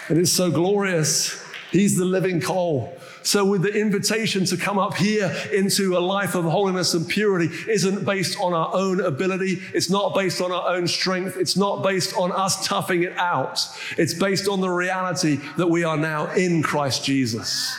and 0.08 0.18
it's 0.18 0.32
so 0.32 0.50
glorious. 0.50 1.40
He's 1.70 1.96
the 1.96 2.04
living 2.04 2.40
coal. 2.40 2.97
So, 3.28 3.44
with 3.44 3.60
the 3.60 3.74
invitation 3.74 4.46
to 4.46 4.56
come 4.56 4.78
up 4.78 4.94
here 4.94 5.30
into 5.52 5.98
a 5.98 6.00
life 6.00 6.34
of 6.34 6.46
holiness 6.46 6.94
and 6.94 7.06
purity, 7.06 7.54
isn't 7.70 8.06
based 8.06 8.40
on 8.40 8.54
our 8.54 8.70
own 8.72 9.02
ability. 9.02 9.58
It's 9.74 9.90
not 9.90 10.14
based 10.14 10.40
on 10.40 10.50
our 10.50 10.74
own 10.74 10.88
strength. 10.88 11.36
It's 11.36 11.54
not 11.54 11.82
based 11.82 12.16
on 12.16 12.32
us 12.32 12.66
toughing 12.66 13.02
it 13.02 13.14
out. 13.18 13.68
It's 13.98 14.14
based 14.14 14.48
on 14.48 14.62
the 14.62 14.70
reality 14.70 15.40
that 15.58 15.66
we 15.66 15.84
are 15.84 15.98
now 15.98 16.32
in 16.32 16.62
Christ 16.62 17.04
Jesus 17.04 17.78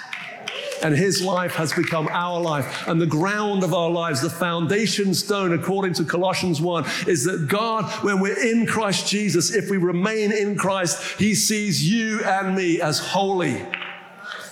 and 0.84 0.96
his 0.96 1.22
life 1.22 1.56
has 1.56 1.74
become 1.74 2.08
our 2.10 2.40
life. 2.40 2.88
And 2.88 3.02
the 3.02 3.06
ground 3.06 3.64
of 3.64 3.74
our 3.74 3.90
lives, 3.90 4.22
the 4.22 4.30
foundation 4.30 5.14
stone, 5.14 5.52
according 5.52 5.94
to 5.96 6.06
Colossians 6.06 6.62
1, 6.62 6.86
is 7.06 7.26
that 7.26 7.50
God, 7.50 7.84
when 8.02 8.22
we're 8.22 8.40
in 8.40 8.66
Christ 8.66 9.06
Jesus, 9.06 9.54
if 9.54 9.70
we 9.70 9.76
remain 9.76 10.32
in 10.32 10.56
Christ, 10.56 11.20
he 11.20 11.36
sees 11.36 11.92
you 11.92 12.24
and 12.24 12.56
me 12.56 12.80
as 12.80 13.00
holy 13.00 13.66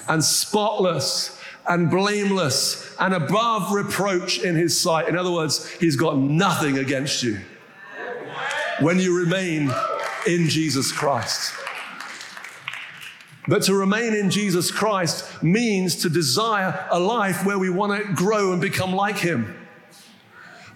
and 0.08 0.24
spotless 0.24 1.39
and 1.67 1.89
blameless 1.89 2.96
and 3.00 3.13
above 3.13 3.72
reproach 3.72 4.39
in 4.39 4.56
his 4.56 4.80
sight. 4.80 5.08
In 5.08 5.17
other 5.17 5.32
words, 5.32 5.70
he's 5.72 5.96
got 5.96 6.17
nothing 6.17 6.78
against 6.78 7.24
you 7.24 7.39
when 8.80 9.00
you 9.00 9.17
remain 9.17 9.74
in 10.26 10.48
Jesus 10.48 10.91
Christ. 10.91 11.54
But 13.48 13.63
to 13.63 13.74
remain 13.74 14.13
in 14.13 14.30
Jesus 14.30 14.72
Christ 14.72 15.41
means 15.41 15.96
to 15.98 16.10
desire 16.10 16.88
a 16.91 17.00
life 17.00 17.46
where 17.46 17.58
we 17.58 17.70
want 17.70 18.02
to 18.02 18.13
grow 18.13 18.52
and 18.52 18.62
become 18.62 18.93
like 18.93 19.17
Him. 19.17 19.56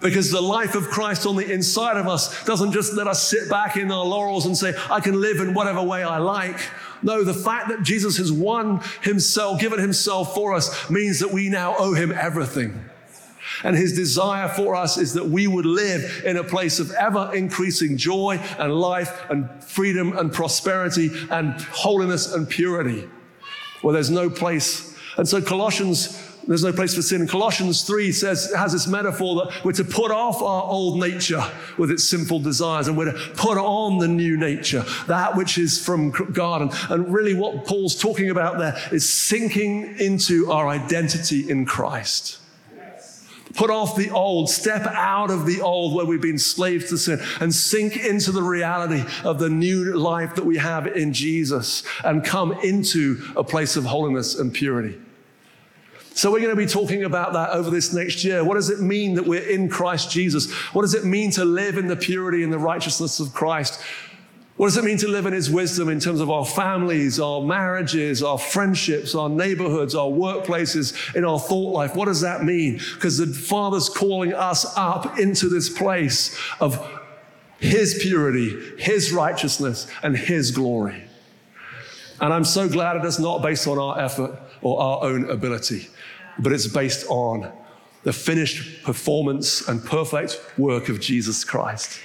Because 0.00 0.30
the 0.30 0.40
life 0.40 0.74
of 0.74 0.88
Christ 0.88 1.26
on 1.26 1.36
the 1.36 1.48
inside 1.52 1.96
of 1.96 2.08
us 2.08 2.44
doesn't 2.44 2.72
just 2.72 2.94
let 2.94 3.06
us 3.06 3.28
sit 3.28 3.48
back 3.48 3.76
in 3.76 3.92
our 3.92 4.04
laurels 4.04 4.46
and 4.46 4.56
say, 4.56 4.74
I 4.90 5.00
can 5.00 5.20
live 5.20 5.36
in 5.36 5.54
whatever 5.54 5.82
way 5.82 6.02
I 6.02 6.18
like. 6.18 6.58
No, 7.02 7.24
the 7.24 7.34
fact 7.34 7.68
that 7.68 7.82
Jesus 7.82 8.16
has 8.18 8.30
won 8.32 8.80
Himself, 9.02 9.60
given 9.60 9.78
Himself 9.78 10.34
for 10.34 10.54
us, 10.54 10.88
means 10.90 11.20
that 11.20 11.32
we 11.32 11.48
now 11.48 11.74
owe 11.78 11.94
Him 11.94 12.12
everything. 12.12 12.88
And 13.64 13.76
his 13.76 13.94
desire 13.94 14.48
for 14.48 14.74
us 14.74 14.98
is 14.98 15.14
that 15.14 15.26
we 15.26 15.46
would 15.46 15.66
live 15.66 16.22
in 16.24 16.36
a 16.36 16.44
place 16.44 16.78
of 16.78 16.90
ever 16.92 17.32
increasing 17.34 17.96
joy 17.96 18.40
and 18.58 18.74
life 18.74 19.30
and 19.30 19.48
freedom 19.62 20.16
and 20.16 20.32
prosperity 20.32 21.10
and 21.30 21.60
holiness 21.60 22.32
and 22.32 22.48
purity, 22.48 23.08
where 23.82 23.92
there's 23.92 24.10
no 24.10 24.30
place. 24.30 24.96
And 25.16 25.28
so 25.28 25.40
Colossians 25.42 26.31
there's 26.46 26.64
no 26.64 26.72
place 26.72 26.94
for 26.94 27.02
sin. 27.02 27.26
Colossians 27.26 27.82
3 27.82 28.12
says, 28.12 28.52
has 28.54 28.72
this 28.72 28.86
metaphor 28.86 29.44
that 29.44 29.64
we're 29.64 29.72
to 29.72 29.84
put 29.84 30.10
off 30.10 30.42
our 30.42 30.64
old 30.64 30.98
nature 30.98 31.42
with 31.78 31.90
its 31.90 32.04
sinful 32.04 32.40
desires 32.40 32.88
and 32.88 32.96
we're 32.96 33.12
to 33.12 33.18
put 33.34 33.58
on 33.58 33.98
the 33.98 34.08
new 34.08 34.36
nature, 34.36 34.84
that 35.06 35.36
which 35.36 35.58
is 35.58 35.84
from 35.84 36.10
God. 36.10 36.62
And, 36.62 36.72
and 36.90 37.12
really, 37.12 37.34
what 37.34 37.64
Paul's 37.64 37.94
talking 38.00 38.30
about 38.30 38.58
there 38.58 38.76
is 38.90 39.08
sinking 39.08 39.98
into 39.98 40.50
our 40.50 40.68
identity 40.68 41.48
in 41.48 41.64
Christ. 41.64 42.38
Put 43.54 43.68
off 43.68 43.96
the 43.96 44.10
old, 44.10 44.48
step 44.48 44.86
out 44.86 45.30
of 45.30 45.44
the 45.44 45.60
old 45.60 45.94
where 45.94 46.06
we've 46.06 46.22
been 46.22 46.38
slaves 46.38 46.88
to 46.88 46.96
sin, 46.96 47.20
and 47.38 47.54
sink 47.54 47.96
into 47.96 48.32
the 48.32 48.42
reality 48.42 49.04
of 49.24 49.38
the 49.38 49.50
new 49.50 49.94
life 49.94 50.34
that 50.36 50.46
we 50.46 50.56
have 50.56 50.86
in 50.86 51.12
Jesus 51.12 51.82
and 52.02 52.24
come 52.24 52.52
into 52.64 53.22
a 53.36 53.44
place 53.44 53.76
of 53.76 53.84
holiness 53.84 54.38
and 54.38 54.54
purity. 54.54 54.98
So, 56.14 56.30
we're 56.30 56.40
going 56.40 56.50
to 56.50 56.56
be 56.56 56.66
talking 56.66 57.04
about 57.04 57.32
that 57.32 57.50
over 57.50 57.70
this 57.70 57.92
next 57.92 58.24
year. 58.24 58.44
What 58.44 58.54
does 58.54 58.70
it 58.70 58.80
mean 58.80 59.14
that 59.14 59.26
we're 59.26 59.48
in 59.48 59.68
Christ 59.68 60.10
Jesus? 60.10 60.52
What 60.74 60.82
does 60.82 60.94
it 60.94 61.04
mean 61.04 61.30
to 61.32 61.44
live 61.44 61.78
in 61.78 61.86
the 61.86 61.96
purity 61.96 62.42
and 62.42 62.52
the 62.52 62.58
righteousness 62.58 63.18
of 63.20 63.32
Christ? 63.32 63.82
What 64.56 64.66
does 64.66 64.76
it 64.76 64.84
mean 64.84 64.98
to 64.98 65.08
live 65.08 65.26
in 65.26 65.32
His 65.32 65.50
wisdom 65.50 65.88
in 65.88 65.98
terms 65.98 66.20
of 66.20 66.30
our 66.30 66.44
families, 66.44 67.18
our 67.18 67.40
marriages, 67.40 68.22
our 68.22 68.38
friendships, 68.38 69.14
our 69.14 69.28
neighborhoods, 69.28 69.94
our 69.94 70.08
workplaces, 70.08 71.16
in 71.16 71.24
our 71.24 71.40
thought 71.40 71.72
life? 71.72 71.96
What 71.96 72.04
does 72.04 72.20
that 72.20 72.44
mean? 72.44 72.78
Because 72.94 73.18
the 73.18 73.26
Father's 73.26 73.88
calling 73.88 74.34
us 74.34 74.66
up 74.76 75.18
into 75.18 75.48
this 75.48 75.70
place 75.70 76.38
of 76.60 76.86
His 77.58 77.98
purity, 78.02 78.56
His 78.78 79.10
righteousness, 79.10 79.86
and 80.02 80.16
His 80.16 80.50
glory. 80.50 81.02
And 82.20 82.32
I'm 82.32 82.44
so 82.44 82.68
glad 82.68 82.96
it 82.96 83.04
is 83.04 83.18
not 83.18 83.42
based 83.42 83.66
on 83.66 83.78
our 83.78 83.98
effort 83.98 84.38
or 84.60 84.80
our 84.80 85.02
own 85.02 85.28
ability, 85.28 85.88
but 86.38 86.52
it's 86.52 86.66
based 86.66 87.06
on 87.08 87.52
the 88.02 88.12
finished 88.12 88.82
performance 88.82 89.68
and 89.68 89.84
perfect 89.84 90.40
work 90.58 90.88
of 90.88 91.00
Jesus 91.00 91.44
Christ. 91.44 92.00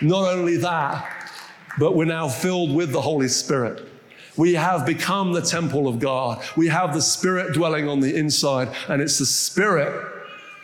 Not 0.00 0.32
only 0.32 0.56
that, 0.58 1.32
but 1.78 1.96
we're 1.96 2.04
now 2.04 2.28
filled 2.28 2.74
with 2.74 2.92
the 2.92 3.00
Holy 3.00 3.28
Spirit. 3.28 3.88
We 4.36 4.54
have 4.54 4.86
become 4.86 5.32
the 5.32 5.42
temple 5.42 5.88
of 5.88 5.98
God. 5.98 6.44
We 6.56 6.68
have 6.68 6.94
the 6.94 7.02
Spirit 7.02 7.54
dwelling 7.54 7.88
on 7.88 7.98
the 7.98 8.14
inside, 8.14 8.68
and 8.88 9.02
it's 9.02 9.18
the 9.18 9.26
Spirit 9.26 10.14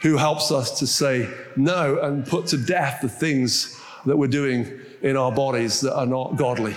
who 0.02 0.16
helps 0.16 0.52
us 0.52 0.78
to 0.78 0.87
say 0.87 1.28
no 1.57 1.98
and 2.00 2.26
put 2.26 2.46
to 2.48 2.57
death 2.57 3.00
the 3.02 3.09
things 3.09 3.80
that 4.07 4.16
we're 4.16 4.28
doing 4.28 4.70
in 5.02 5.16
our 5.16 5.33
bodies 5.33 5.80
that 5.80 5.96
are 5.96 6.07
not 6.07 6.37
godly. 6.37 6.76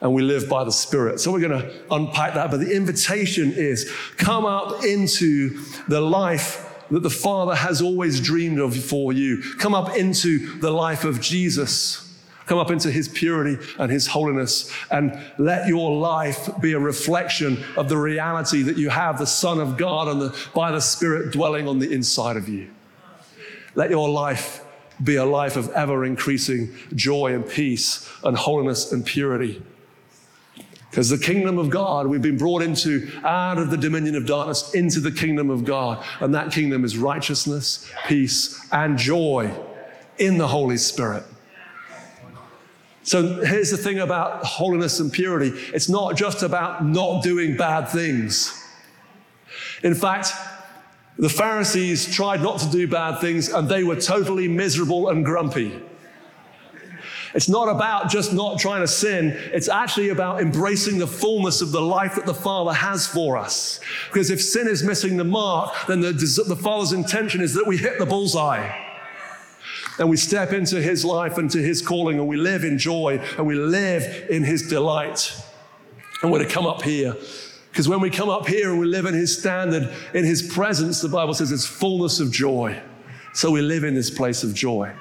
And 0.00 0.12
we 0.12 0.22
live 0.22 0.48
by 0.48 0.64
the 0.64 0.72
Spirit. 0.72 1.20
So 1.20 1.32
we're 1.32 1.40
going 1.40 1.62
to 1.62 1.72
unpack 1.90 2.34
that. 2.34 2.50
But 2.50 2.60
the 2.60 2.74
invitation 2.74 3.52
is 3.52 3.90
come 4.16 4.44
up 4.44 4.84
into 4.84 5.58
the 5.88 6.00
life 6.00 6.62
that 6.90 7.02
the 7.02 7.10
Father 7.10 7.54
has 7.54 7.80
always 7.82 8.20
dreamed 8.20 8.60
of 8.60 8.76
for 8.76 9.12
you. 9.12 9.42
Come 9.58 9.74
up 9.74 9.96
into 9.96 10.58
the 10.60 10.70
life 10.70 11.04
of 11.04 11.20
Jesus. 11.20 12.02
Come 12.46 12.58
up 12.58 12.70
into 12.70 12.92
his 12.92 13.08
purity 13.08 13.58
and 13.78 13.90
his 13.90 14.06
holiness 14.06 14.72
and 14.90 15.18
let 15.36 15.66
your 15.66 15.98
life 15.98 16.48
be 16.60 16.74
a 16.74 16.78
reflection 16.78 17.64
of 17.76 17.88
the 17.88 17.96
reality 17.96 18.62
that 18.62 18.76
you 18.76 18.88
have 18.88 19.18
the 19.18 19.26
Son 19.26 19.58
of 19.58 19.76
God 19.76 20.06
and 20.06 20.20
the, 20.20 20.36
by 20.54 20.70
the 20.70 20.80
Spirit 20.80 21.32
dwelling 21.32 21.66
on 21.66 21.80
the 21.80 21.92
inside 21.92 22.36
of 22.36 22.48
you. 22.48 22.70
Let 23.74 23.90
your 23.90 24.08
life 24.08 24.64
be 25.02 25.16
a 25.16 25.24
life 25.24 25.56
of 25.56 25.70
ever 25.70 26.04
increasing 26.04 26.74
joy 26.94 27.34
and 27.34 27.46
peace 27.48 28.08
and 28.22 28.36
holiness 28.36 28.92
and 28.92 29.04
purity. 29.04 29.60
Because 30.96 31.10
the 31.10 31.18
kingdom 31.18 31.58
of 31.58 31.68
God, 31.68 32.06
we've 32.06 32.22
been 32.22 32.38
brought 32.38 32.62
into 32.62 33.10
out 33.22 33.58
of 33.58 33.70
the 33.70 33.76
dominion 33.76 34.16
of 34.16 34.24
darkness 34.24 34.72
into 34.72 34.98
the 34.98 35.12
kingdom 35.12 35.50
of 35.50 35.62
God. 35.62 36.02
And 36.20 36.34
that 36.34 36.52
kingdom 36.52 36.86
is 36.86 36.96
righteousness, 36.96 37.86
peace, 38.06 38.66
and 38.72 38.96
joy 38.96 39.52
in 40.16 40.38
the 40.38 40.48
Holy 40.48 40.78
Spirit. 40.78 41.24
So 43.02 43.44
here's 43.44 43.70
the 43.70 43.76
thing 43.76 43.98
about 43.98 44.42
holiness 44.42 44.98
and 44.98 45.12
purity 45.12 45.48
it's 45.74 45.90
not 45.90 46.16
just 46.16 46.42
about 46.42 46.82
not 46.82 47.22
doing 47.22 47.58
bad 47.58 47.90
things. 47.90 48.58
In 49.82 49.94
fact, 49.94 50.32
the 51.18 51.28
Pharisees 51.28 52.10
tried 52.10 52.40
not 52.40 52.58
to 52.60 52.70
do 52.70 52.88
bad 52.88 53.20
things 53.20 53.50
and 53.50 53.68
they 53.68 53.84
were 53.84 54.00
totally 54.00 54.48
miserable 54.48 55.10
and 55.10 55.26
grumpy. 55.26 55.78
It's 57.36 57.50
not 57.50 57.68
about 57.68 58.08
just 58.08 58.32
not 58.32 58.58
trying 58.58 58.80
to 58.80 58.88
sin. 58.88 59.38
It's 59.52 59.68
actually 59.68 60.08
about 60.08 60.40
embracing 60.40 60.96
the 60.96 61.06
fullness 61.06 61.60
of 61.60 61.70
the 61.70 61.82
life 61.82 62.14
that 62.14 62.24
the 62.24 62.32
Father 62.32 62.72
has 62.72 63.06
for 63.06 63.36
us. 63.36 63.78
Because 64.08 64.30
if 64.30 64.40
sin 64.40 64.66
is 64.66 64.82
missing 64.82 65.18
the 65.18 65.24
mark, 65.24 65.74
then 65.86 66.00
the, 66.00 66.12
the 66.12 66.56
Father's 66.56 66.92
intention 66.92 67.42
is 67.42 67.52
that 67.52 67.66
we 67.66 67.76
hit 67.76 67.98
the 67.98 68.06
bullseye 68.06 68.74
and 69.98 70.08
we 70.08 70.16
step 70.16 70.54
into 70.54 70.80
his 70.80 71.04
life 71.04 71.36
and 71.36 71.50
to 71.50 71.58
his 71.58 71.82
calling 71.82 72.18
and 72.18 72.26
we 72.26 72.38
live 72.38 72.64
in 72.64 72.78
joy 72.78 73.18
and 73.36 73.46
we 73.46 73.54
live 73.54 74.30
in 74.30 74.42
his 74.42 74.66
delight. 74.68 75.38
And 76.22 76.32
we're 76.32 76.42
to 76.42 76.48
come 76.48 76.64
up 76.64 76.80
here. 76.80 77.14
Because 77.70 77.86
when 77.86 78.00
we 78.00 78.08
come 78.08 78.30
up 78.30 78.48
here 78.48 78.70
and 78.70 78.80
we 78.80 78.86
live 78.86 79.04
in 79.04 79.12
his 79.12 79.38
standard, 79.38 79.94
in 80.14 80.24
his 80.24 80.40
presence, 80.40 81.02
the 81.02 81.08
Bible 81.08 81.34
says 81.34 81.52
it's 81.52 81.66
fullness 81.66 82.18
of 82.18 82.32
joy. 82.32 82.80
So 83.34 83.50
we 83.50 83.60
live 83.60 83.84
in 83.84 83.94
this 83.94 84.08
place 84.08 84.42
of 84.42 84.54
joy. 84.54 84.94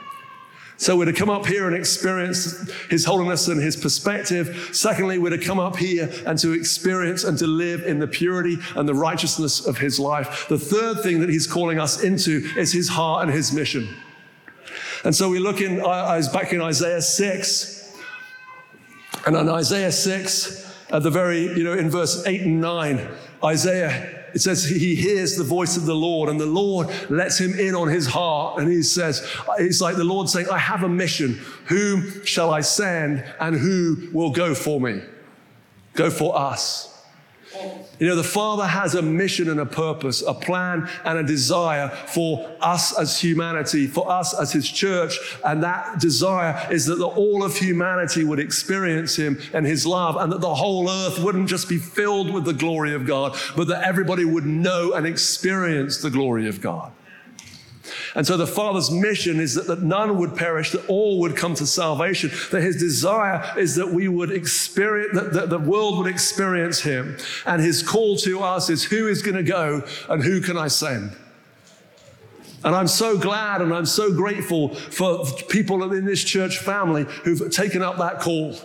So 0.78 0.98
we're 0.98 1.06
to 1.06 1.14
come 1.14 1.30
up 1.30 1.46
here 1.46 1.68
and 1.68 1.76
experience 1.76 2.70
His 2.90 3.06
holiness 3.06 3.48
and 3.48 3.62
His 3.62 3.76
perspective. 3.76 4.70
Secondly, 4.74 5.18
we're 5.18 5.30
to 5.30 5.38
come 5.38 5.60
up 5.60 5.78
here 5.78 6.12
and 6.26 6.38
to 6.40 6.52
experience 6.52 7.24
and 7.24 7.38
to 7.38 7.48
live 7.48 7.84
in 7.84 8.00
the 8.00 8.08
purity 8.08 8.58
and 8.76 8.88
the 8.88 8.94
righteousness 8.94 9.66
of 9.66 9.78
His 9.78 10.00
life. 10.00 10.48
The 10.50 10.60
third 10.60 11.02
thing 11.02 11.22
that 11.22 11.30
He's 11.30 11.48
calling 11.48 11.80
us 11.80 12.04
into 12.04 12.50
is 12.58 12.74
His 12.74 12.90
heart 12.90 13.24
and 13.24 13.34
His 13.34 13.54
mission. 13.54 13.88
And 15.06 15.16
so 15.16 15.30
we 15.30 15.40
look 15.40 15.62
in, 15.62 15.80
uh, 15.80 15.86
I 15.86 16.18
was 16.18 16.28
back 16.28 16.52
in 16.52 16.62
Isaiah 16.62 17.02
6. 17.02 17.98
And 19.26 19.36
in 19.36 19.50
Isaiah 19.50 19.92
6, 19.92 20.66
at 20.92 21.04
the 21.04 21.10
very, 21.10 21.44
you 21.44 21.64
know, 21.64 21.74
in 21.74 21.90
verse 21.90 22.26
8 22.26 22.42
and 22.42 22.60
9, 22.60 23.08
Isaiah, 23.44 24.25
it 24.36 24.42
says 24.42 24.66
he 24.66 24.96
hears 24.96 25.38
the 25.38 25.46
voice 25.46 25.78
of 25.78 25.86
the 25.86 25.96
Lord 25.96 26.28
and 26.28 26.38
the 26.38 26.46
Lord 26.46 26.90
lets 27.10 27.40
him 27.40 27.58
in 27.58 27.74
on 27.74 27.88
his 27.88 28.06
heart. 28.06 28.60
And 28.60 28.70
he 28.70 28.84
says, 28.84 29.26
it's 29.58 29.80
like 29.80 29.96
the 29.96 30.04
Lord 30.04 30.28
saying, 30.28 30.50
I 30.50 30.58
have 30.58 30.84
a 30.84 30.90
mission. 30.90 31.40
Whom 31.68 32.26
shall 32.26 32.54
I 32.54 32.60
send 32.60 33.24
and 33.40 33.56
who 33.56 34.10
will 34.12 34.32
go 34.32 34.54
for 34.54 34.82
me? 34.82 35.02
Go 35.94 36.10
for 36.10 36.38
us. 36.38 36.95
You 38.00 38.08
know, 38.08 38.16
the 38.16 38.24
Father 38.24 38.68
has 38.68 38.94
a 38.96 39.02
mission 39.02 39.50
and 39.50 39.60
a 39.60 39.66
purpose, 39.66 40.22
a 40.22 40.34
plan 40.34 40.90
and 41.06 41.18
a 41.18 41.24
desire 41.24 41.90
for 41.90 42.50
us 42.60 42.98
as 42.98 43.20
humanity, 43.20 43.88
for 43.88 44.10
us 44.12 44.34
as 44.34 44.52
His 44.52 44.70
church. 44.70 45.18
And 45.46 45.64
that 45.64 46.00
desire 46.00 46.68
is 46.72 46.86
that 46.88 46.96
the, 46.96 47.08
all 47.08 47.44
of 47.44 47.56
humanity 47.56 48.24
would 48.24 48.40
experience 48.40 49.16
Him 49.16 49.40
and 49.54 49.66
His 49.66 49.86
love, 49.86 50.18
and 50.18 50.32
that 50.32 50.42
the 50.42 50.56
whole 50.56 50.90
earth 50.90 51.20
wouldn't 51.20 51.48
just 51.48 51.70
be 51.70 51.78
filled 51.78 52.34
with 52.34 52.44
the 52.44 52.54
glory 52.54 52.94
of 52.94 53.06
God, 53.06 53.38
but 53.56 53.68
that 53.68 53.84
everybody 53.84 54.26
would 54.26 54.46
know 54.46 54.92
and 54.94 55.08
experience 55.08 56.00
the 56.00 56.10
glory 56.10 56.48
of 56.48 56.60
God. 56.60 56.92
And 58.16 58.26
so 58.26 58.38
the 58.38 58.48
Father's 58.48 58.90
mission 58.90 59.42
is 59.42 59.56
that, 59.56 59.68
that 59.68 59.82
none 59.82 60.18
would 60.18 60.36
perish, 60.36 60.72
that 60.72 60.88
all 60.88 61.20
would 61.20 61.36
come 61.36 61.54
to 61.56 61.68
salvation. 61.68 62.32
That 62.52 62.62
his 62.62 62.78
desire 62.78 63.54
is 63.58 63.76
that 63.76 63.90
we 63.90 64.08
would 64.08 64.32
experience, 64.32 65.14
that, 65.16 65.34
that 65.34 65.50
the 65.50 65.60
world 65.60 65.98
would 65.98 66.08
experience 66.08 66.80
him. 66.80 67.18
And 67.46 67.62
his 67.62 67.84
call 67.84 68.16
to 68.18 68.40
us 68.40 68.70
is 68.70 68.86
who 68.86 69.08
is 69.10 69.22
going 69.22 69.36
to 69.36 69.44
go 69.44 69.84
and 70.10 70.24
who 70.24 70.40
can 70.40 70.58
I 70.58 70.70
send? 70.70 71.12
And 72.64 72.74
I'm 72.74 72.88
so 72.88 73.18
glad 73.18 73.62
and 73.62 73.74
I'm 73.74 73.86
so 73.86 74.12
grateful 74.12 74.74
for 74.74 75.26
people 75.50 75.94
in 75.94 76.06
this 76.06 76.24
church 76.24 76.58
family 76.58 77.04
who've 77.24 77.52
taken 77.52 77.82
up 77.82 77.98
that 77.98 78.22
call. 78.22 78.56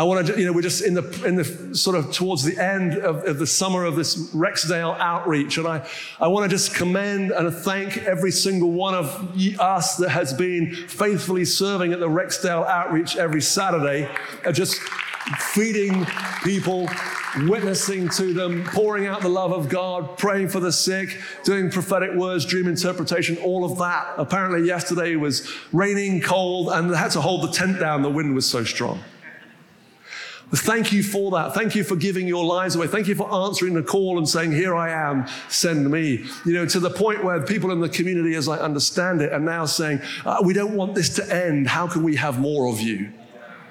I 0.00 0.02
want 0.02 0.28
to, 0.28 0.40
you 0.40 0.46
know, 0.46 0.52
we're 0.54 0.62
just 0.62 0.82
in 0.82 0.94
the, 0.94 1.24
in 1.26 1.34
the 1.34 1.76
sort 1.76 1.94
of 1.94 2.10
towards 2.10 2.42
the 2.42 2.56
end 2.56 2.94
of, 2.94 3.22
of, 3.26 3.38
the 3.38 3.46
summer 3.46 3.84
of 3.84 3.96
this 3.96 4.32
Rexdale 4.32 4.98
outreach. 4.98 5.58
And 5.58 5.66
I, 5.66 5.86
I 6.18 6.26
want 6.28 6.44
to 6.44 6.56
just 6.56 6.74
commend 6.74 7.32
and 7.32 7.52
thank 7.52 7.98
every 7.98 8.30
single 8.30 8.72
one 8.72 8.94
of 8.94 9.38
us 9.60 9.96
that 9.96 10.08
has 10.08 10.32
been 10.32 10.74
faithfully 10.74 11.44
serving 11.44 11.92
at 11.92 12.00
the 12.00 12.08
Rexdale 12.08 12.66
outreach 12.66 13.16
every 13.16 13.42
Saturday, 13.42 14.08
uh, 14.46 14.52
just 14.52 14.80
feeding 15.52 16.06
people, 16.44 16.88
witnessing 17.42 18.08
to 18.08 18.32
them, 18.32 18.64
pouring 18.64 19.06
out 19.06 19.20
the 19.20 19.28
love 19.28 19.52
of 19.52 19.68
God, 19.68 20.16
praying 20.16 20.48
for 20.48 20.60
the 20.60 20.72
sick, 20.72 21.14
doing 21.44 21.70
prophetic 21.70 22.14
words, 22.14 22.46
dream 22.46 22.68
interpretation, 22.68 23.36
all 23.36 23.70
of 23.70 23.76
that. 23.76 24.14
Apparently, 24.16 24.66
yesterday 24.66 25.16
was 25.16 25.46
raining, 25.74 26.22
cold, 26.22 26.70
and 26.70 26.90
they 26.90 26.96
had 26.96 27.10
to 27.10 27.20
hold 27.20 27.42
the 27.42 27.52
tent 27.52 27.78
down. 27.78 28.00
The 28.00 28.08
wind 28.08 28.34
was 28.34 28.48
so 28.48 28.64
strong. 28.64 29.00
Thank 30.52 30.92
you 30.92 31.04
for 31.04 31.30
that. 31.32 31.54
Thank 31.54 31.76
you 31.76 31.84
for 31.84 31.94
giving 31.94 32.26
your 32.26 32.44
lives 32.44 32.74
away. 32.74 32.88
Thank 32.88 33.06
you 33.06 33.14
for 33.14 33.32
answering 33.32 33.74
the 33.74 33.84
call 33.84 34.18
and 34.18 34.28
saying, 34.28 34.50
Here 34.50 34.74
I 34.74 34.90
am, 34.90 35.26
send 35.48 35.88
me. 35.88 36.24
You 36.44 36.52
know, 36.52 36.66
to 36.66 36.80
the 36.80 36.90
point 36.90 37.22
where 37.22 37.40
people 37.40 37.70
in 37.70 37.78
the 37.78 37.88
community, 37.88 38.34
as 38.34 38.48
I 38.48 38.58
understand 38.58 39.22
it, 39.22 39.32
are 39.32 39.38
now 39.38 39.64
saying, 39.64 40.00
uh, 40.24 40.38
We 40.44 40.52
don't 40.52 40.74
want 40.74 40.96
this 40.96 41.08
to 41.16 41.34
end. 41.34 41.68
How 41.68 41.86
can 41.86 42.02
we 42.02 42.16
have 42.16 42.40
more 42.40 42.66
of 42.68 42.80
you? 42.80 43.12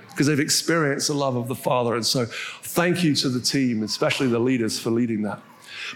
Because 0.09 0.27
they've 0.27 0.39
experienced 0.39 1.07
the 1.07 1.15
love 1.15 1.35
of 1.35 1.49
the 1.49 1.55
Father. 1.55 1.95
And 1.95 2.05
so, 2.05 2.25
thank 2.63 3.03
you 3.03 3.13
to 3.15 3.29
the 3.29 3.41
team, 3.41 3.83
especially 3.83 4.27
the 4.27 4.39
leaders, 4.39 4.79
for 4.79 4.89
leading 4.89 5.23
that. 5.23 5.41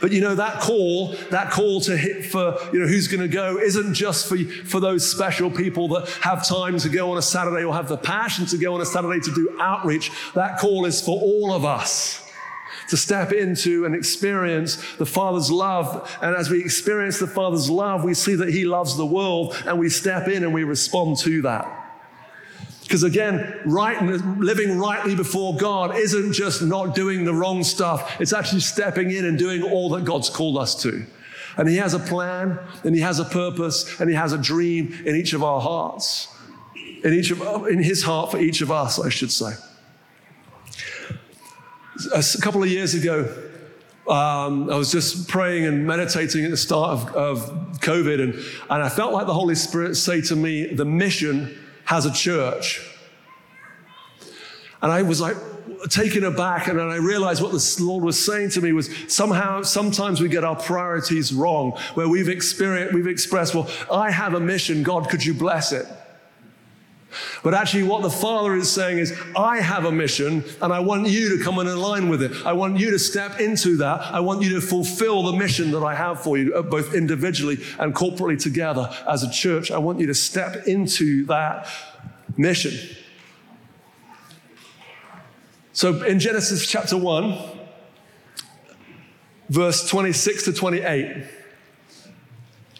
But 0.01 0.11
you 0.11 0.21
know, 0.21 0.35
that 0.35 0.59
call, 0.59 1.15
that 1.31 1.51
call 1.51 1.81
to 1.81 1.95
hit 1.97 2.25
for, 2.25 2.57
you 2.71 2.79
know, 2.79 2.87
who's 2.87 3.07
going 3.07 3.21
to 3.21 3.27
go 3.27 3.57
isn't 3.57 3.93
just 3.93 4.27
for, 4.27 4.37
for 4.37 4.79
those 4.79 5.09
special 5.09 5.49
people 5.49 5.87
that 5.89 6.09
have 6.21 6.47
time 6.47 6.77
to 6.79 6.89
go 6.89 7.11
on 7.11 7.17
a 7.17 7.21
Saturday 7.21 7.63
or 7.63 7.73
have 7.73 7.87
the 7.87 7.97
passion 7.97 8.45
to 8.47 8.57
go 8.57 8.73
on 8.75 8.81
a 8.81 8.85
Saturday 8.85 9.19
to 9.19 9.33
do 9.33 9.57
outreach. 9.59 10.11
That 10.33 10.59
call 10.59 10.85
is 10.85 11.01
for 11.01 11.19
all 11.19 11.53
of 11.53 11.65
us 11.65 12.19
to 12.89 12.97
step 12.97 13.31
into 13.31 13.85
and 13.85 13.95
experience 13.95 14.77
the 14.97 15.05
Father's 15.05 15.49
love. 15.51 16.17
And 16.21 16.35
as 16.35 16.49
we 16.49 16.61
experience 16.61 17.19
the 17.19 17.27
Father's 17.27 17.69
love, 17.69 18.03
we 18.03 18.13
see 18.13 18.35
that 18.35 18.49
He 18.49 18.65
loves 18.65 18.97
the 18.97 19.05
world 19.05 19.55
and 19.65 19.79
we 19.79 19.89
step 19.89 20.27
in 20.27 20.43
and 20.43 20.53
we 20.53 20.63
respond 20.63 21.17
to 21.19 21.41
that. 21.43 21.82
Because 22.83 23.03
again, 23.03 23.59
right, 23.65 24.01
living 24.03 24.77
rightly 24.77 25.15
before 25.15 25.55
God 25.55 25.95
isn't 25.95 26.33
just 26.33 26.61
not 26.61 26.93
doing 26.93 27.23
the 27.23 27.33
wrong 27.33 27.63
stuff, 27.63 28.19
it's 28.19 28.33
actually 28.33 28.59
stepping 28.59 29.11
in 29.11 29.25
and 29.25 29.37
doing 29.37 29.63
all 29.63 29.89
that 29.91 30.03
God's 30.03 30.29
called 30.29 30.57
us 30.57 30.81
to. 30.83 31.05
And 31.57 31.69
He 31.69 31.77
has 31.77 31.93
a 31.93 31.99
plan, 31.99 32.59
and 32.83 32.93
He 32.93 33.01
has 33.01 33.19
a 33.19 33.25
purpose, 33.25 33.99
and 33.99 34.09
He 34.09 34.15
has 34.15 34.33
a 34.33 34.37
dream 34.37 34.93
in 35.05 35.15
each 35.15 35.33
of 35.33 35.43
our 35.43 35.61
hearts, 35.61 36.27
in, 37.03 37.13
each 37.13 37.31
of, 37.31 37.67
in 37.67 37.81
His 37.81 38.03
heart 38.03 38.31
for 38.31 38.39
each 38.39 38.61
of 38.61 38.71
us, 38.71 38.99
I 38.99 39.09
should 39.09 39.31
say. 39.31 39.53
A 42.13 42.23
couple 42.41 42.63
of 42.63 42.69
years 42.69 42.95
ago, 42.95 43.33
um, 44.07 44.69
I 44.69 44.75
was 44.75 44.91
just 44.91 45.29
praying 45.29 45.65
and 45.65 45.87
meditating 45.87 46.43
at 46.43 46.51
the 46.51 46.57
start 46.57 46.91
of, 46.91 47.15
of 47.15 47.79
COVID, 47.79 48.21
and, 48.21 48.33
and 48.33 48.83
I 48.83 48.89
felt 48.89 49.13
like 49.13 49.27
the 49.27 49.33
Holy 49.33 49.55
Spirit 49.55 49.95
say 49.95 50.19
to 50.21 50.35
me, 50.35 50.73
The 50.73 50.85
mission 50.85 51.57
has 51.93 52.05
a 52.07 52.11
church. 52.11 52.81
And 54.81 54.91
I 54.91 55.03
was 55.03 55.21
like 55.21 55.37
taken 55.89 56.23
aback, 56.23 56.67
and 56.67 56.79
then 56.79 56.89
I 56.89 56.95
realized 56.95 57.41
what 57.41 57.51
the 57.51 57.77
Lord 57.79 58.03
was 58.03 58.23
saying 58.23 58.49
to 58.51 58.61
me 58.61 58.73
was 58.73 58.89
somehow, 59.07 59.61
sometimes 59.61 60.19
we 60.19 60.27
get 60.27 60.43
our 60.43 60.55
priorities 60.55 61.33
wrong, 61.33 61.77
where 61.93 62.09
we've 62.09 62.29
experienced, 62.29 62.93
we've 62.93 63.07
expressed, 63.07 63.53
well, 63.53 63.69
I 63.91 64.11
have 64.11 64.33
a 64.33 64.39
mission, 64.39 64.81
God, 64.83 65.09
could 65.09 65.23
you 65.23 65.33
bless 65.33 65.71
it? 65.71 65.85
But 67.43 67.53
actually, 67.53 67.83
what 67.83 68.01
the 68.01 68.09
Father 68.09 68.55
is 68.55 68.71
saying 68.71 68.99
is, 68.99 69.17
I 69.35 69.59
have 69.59 69.85
a 69.85 69.91
mission 69.91 70.43
and 70.61 70.73
I 70.73 70.79
want 70.79 71.07
you 71.07 71.37
to 71.37 71.43
come 71.43 71.59
and 71.59 71.69
align 71.69 72.09
with 72.09 72.21
it. 72.21 72.45
I 72.45 72.53
want 72.53 72.79
you 72.79 72.91
to 72.91 72.99
step 72.99 73.39
into 73.39 73.77
that. 73.77 74.01
I 74.01 74.19
want 74.19 74.41
you 74.41 74.49
to 74.55 74.61
fulfill 74.61 75.23
the 75.23 75.33
mission 75.33 75.71
that 75.71 75.83
I 75.83 75.95
have 75.95 76.21
for 76.21 76.37
you, 76.37 76.53
uh, 76.53 76.61
both 76.61 76.93
individually 76.93 77.57
and 77.79 77.93
corporately 77.93 78.41
together 78.41 78.89
as 79.07 79.23
a 79.23 79.31
church. 79.31 79.71
I 79.71 79.77
want 79.77 79.99
you 79.99 80.07
to 80.07 80.13
step 80.13 80.67
into 80.67 81.25
that 81.25 81.67
mission. 82.37 82.73
So 85.73 86.03
in 86.03 86.19
Genesis 86.19 86.67
chapter 86.67 86.95
1, 86.95 87.37
verse 89.49 89.87
26 89.89 90.45
to 90.45 90.53
28, 90.53 91.25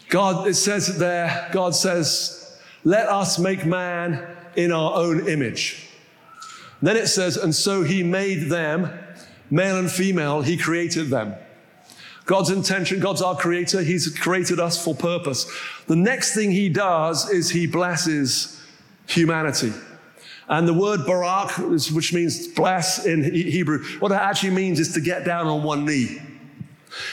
God, 0.08 0.46
it 0.46 0.54
says 0.54 0.96
there, 0.98 1.50
God 1.52 1.74
says, 1.74 2.43
let 2.84 3.08
us 3.08 3.38
make 3.38 3.64
man 3.64 4.26
in 4.56 4.70
our 4.70 4.94
own 4.94 5.26
image. 5.28 5.88
Then 6.82 6.96
it 6.96 7.08
says, 7.08 7.36
and 7.36 7.54
so 7.54 7.82
he 7.82 8.02
made 8.02 8.50
them, 8.50 8.90
male 9.50 9.78
and 9.78 9.90
female, 9.90 10.42
he 10.42 10.56
created 10.56 11.08
them. 11.08 11.34
God's 12.26 12.50
intention, 12.50 13.00
God's 13.00 13.22
our 13.22 13.36
creator, 13.36 13.82
he's 13.82 14.08
created 14.18 14.60
us 14.60 14.82
for 14.82 14.94
purpose. 14.94 15.50
The 15.86 15.96
next 15.96 16.34
thing 16.34 16.50
he 16.50 16.68
does 16.68 17.28
is 17.28 17.50
he 17.50 17.66
blesses 17.66 18.62
humanity. 19.06 19.72
And 20.48 20.68
the 20.68 20.74
word 20.74 21.06
barak, 21.06 21.52
which 21.58 22.12
means 22.12 22.48
bless 22.48 23.06
in 23.06 23.24
Hebrew, 23.24 23.82
what 23.98 24.12
it 24.12 24.16
actually 24.16 24.50
means 24.50 24.78
is 24.78 24.92
to 24.92 25.00
get 25.00 25.24
down 25.24 25.46
on 25.46 25.62
one 25.62 25.86
knee. 25.86 26.20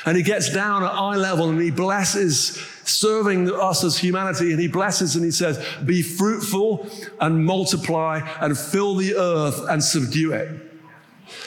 And 0.06 0.18
he 0.18 0.24
gets 0.24 0.52
down 0.54 0.84
at 0.84 0.92
eye 0.92 1.16
level 1.16 1.50
and 1.50 1.62
he 1.62 1.72
blesses 1.72 2.56
serving 2.84 3.52
us 3.52 3.84
as 3.84 3.98
humanity. 3.98 4.52
And 4.52 4.60
he 4.60 4.68
blesses 4.68 5.16
and 5.16 5.24
he 5.24 5.32
says, 5.32 5.64
Be 5.86 6.02
fruitful 6.02 6.90
and 7.20 7.46
multiply 7.46 8.22
and 8.40 8.58
fill 8.58 8.96
the 8.96 9.16
earth 9.16 9.62
and 9.70 9.84
subdue 9.84 10.34
it. 10.34 10.71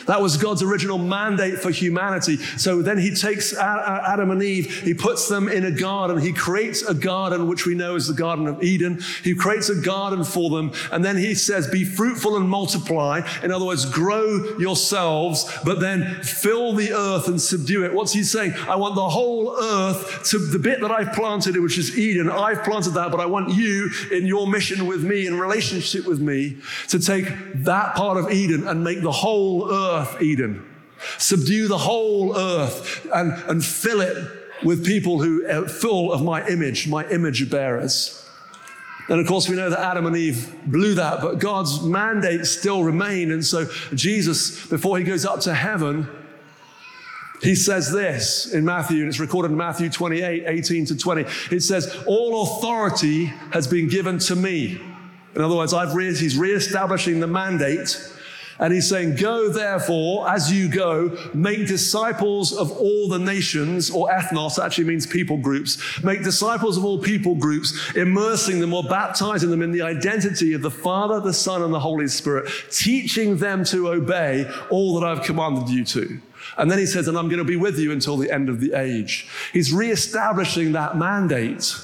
That 0.07 0.21
was 0.21 0.37
God's 0.37 0.63
original 0.63 0.99
mandate 0.99 1.59
for 1.59 1.71
humanity. 1.71 2.37
So 2.37 2.83
then 2.83 2.99
he 2.99 3.15
takes 3.15 3.55
Adam 3.57 4.31
and 4.31 4.43
Eve, 4.43 4.81
he 4.81 4.95
puts 4.95 5.29
them 5.29 5.49
in 5.49 5.65
a 5.65 5.71
garden. 5.71 6.19
He 6.19 6.33
creates 6.33 6.83
a 6.83 6.95
garden, 6.95 7.49
which 7.49 7.67
we 7.67 7.75
know 7.75 7.97
is 7.97 8.09
the 8.09 8.15
Garden 8.15 8.47
of 8.47 8.63
Eden. 8.63 9.01
He 9.23 9.35
creates 9.35 9.69
a 9.69 9.81
garden 9.81 10.25
for 10.25 10.51
them. 10.51 10.73
And 10.93 11.05
then 11.05 11.17
he 11.17 11.35
says, 11.35 11.69
Be 11.69 11.85
fruitful 11.85 12.37
and 12.37 12.49
multiply. 12.49 13.21
In 13.43 13.51
other 13.51 13.65
words, 13.65 13.85
grow 13.85 14.57
yourselves, 14.59 15.51
but 15.65 15.81
then 15.81 16.23
fill 16.23 16.75
the 16.75 16.93
earth 16.93 17.29
and 17.29 17.41
subdue 17.41 17.85
it. 17.85 17.93
What's 17.93 18.13
he 18.13 18.23
saying? 18.23 18.55
I 18.69 18.77
want 18.77 18.95
the 18.95 19.09
whole 19.09 19.57
earth 19.61 20.29
to 20.31 20.39
the 20.39 20.59
bit 20.59 20.81
that 20.81 20.91
I've 20.91 21.13
planted, 21.13 21.59
which 21.61 21.79
is 21.79 21.99
Eden. 21.99 22.31
I've 22.31 22.63
planted 22.65 22.91
that, 22.91 23.11
but 23.11 23.21
I 23.21 23.27
want 23.27 23.51
you 23.55 23.91
in 24.11 24.27
your 24.27 24.47
mission 24.47 24.87
with 24.87 25.05
me, 25.05 25.27
in 25.27 25.39
relationship 25.39 26.07
with 26.07 26.21
me, 26.21 26.57
to 26.89 26.99
take 26.99 27.27
that 27.65 27.95
part 27.95 28.17
of 28.17 28.31
Eden 28.31 28.67
and 28.67 28.83
make 28.83 29.03
the 29.03 29.13
whole 29.13 29.71
earth, 29.71 29.74
Eden. 30.23 30.69
Subdue 31.19 31.69
the 31.69 31.79
whole 31.79 32.37
earth 32.37 33.07
and, 33.13 33.33
and 33.49 33.65
fill 33.65 34.01
it 34.01 34.17
with 34.63 34.85
people 34.87 35.23
who 35.23 35.47
are 35.47 35.69
full 35.69 36.13
of 36.13 36.23
my 36.23 36.47
image, 36.49 36.89
my 36.89 37.07
image 37.09 37.51
bearers. 37.51 38.21
And 39.09 39.21
of 39.21 39.27
course, 39.27 39.49
we 39.49 39.57
know 39.57 39.69
that 39.69 39.81
Adam 39.81 40.07
and 40.07 40.17
Eve 40.17 40.55
blew 40.65 40.95
that, 40.95 41.21
but 41.21 41.39
God's 41.39 41.83
mandate 41.83 42.47
still 42.47 42.83
remained. 42.83 43.33
And 43.33 43.45
so, 43.45 43.67
Jesus, 43.93 44.67
before 44.67 44.97
he 44.97 45.05
goes 45.05 45.27
up 45.27 45.41
to 45.41 45.53
heaven, 45.53 46.09
he 47.43 47.55
says 47.55 47.93
this 47.93 48.53
in 48.55 48.65
Matthew, 48.65 49.01
and 49.01 49.09
it's 49.09 49.21
recorded 49.21 49.51
in 49.51 49.59
Matthew 49.59 49.91
28 49.91 50.45
18 50.47 50.87
to 50.87 50.97
20. 50.97 51.25
It 51.51 51.63
says, 51.63 51.95
All 52.07 52.43
authority 52.45 53.27
has 53.53 53.67
been 53.67 53.89
given 53.89 54.19
to 54.21 54.37
me. 54.37 54.81
In 55.35 55.43
other 55.43 55.57
words, 55.57 55.75
I've 55.75 55.95
re- 55.95 56.17
he's 56.17 56.39
reestablishing 56.39 57.21
the 57.21 57.27
mandate 57.27 57.99
and 58.59 58.73
he's 58.73 58.89
saying, 58.89 59.17
Go 59.17 59.49
therefore, 59.49 60.29
as 60.29 60.53
you 60.53 60.69
go, 60.69 61.17
make 61.35 61.67
disciples 61.67 62.53
of 62.53 62.71
all 62.73 63.09
the 63.09 63.19
nations, 63.19 63.91
or 63.91 64.09
ethnos 64.09 64.63
actually 64.63 64.85
means 64.85 65.07
people 65.07 65.39
groups. 65.39 66.03
Make 66.03 66.23
disciples 66.23 66.77
of 66.77 66.85
all 66.85 66.99
people 66.99 67.35
groups, 67.35 67.95
immersing 67.97 68.61
them 68.61 68.75
or 68.75 68.83
baptizing 68.85 69.51
them 69.51 69.63
in 69.63 69.73
the 69.73 69.83
identity 69.83 70.53
of 70.53 70.63
the 70.63 70.71
Father, 70.71 71.21
the 71.21 71.33
Son, 71.33 71.63
and 71.63 71.73
the 71.73 71.81
Holy 71.81 72.09
Spirit, 72.09 72.51
teaching 72.71 73.37
them 73.39 73.65
to 73.65 73.89
obey 73.89 74.51
all 74.71 74.99
that 74.99 75.07
I've 75.07 75.25
commanded 75.25 75.69
you 75.69 75.85
to. 75.87 76.21
And 76.59 76.71
then 76.71 76.79
he 76.79 76.87
says, 76.87 77.09
and 77.09 77.17
I'm 77.17 77.29
going 77.29 77.39
to 77.39 77.45
be 77.45 77.57
with 77.57 77.79
you 77.79 77.91
until 77.91 78.17
the 78.17 78.31
end 78.31 78.49
of 78.49 78.61
the 78.61 78.75
age. 78.75 79.29
He's 79.53 79.73
reestablishing 79.73 80.73
that 80.73 80.97
mandate 80.97 81.75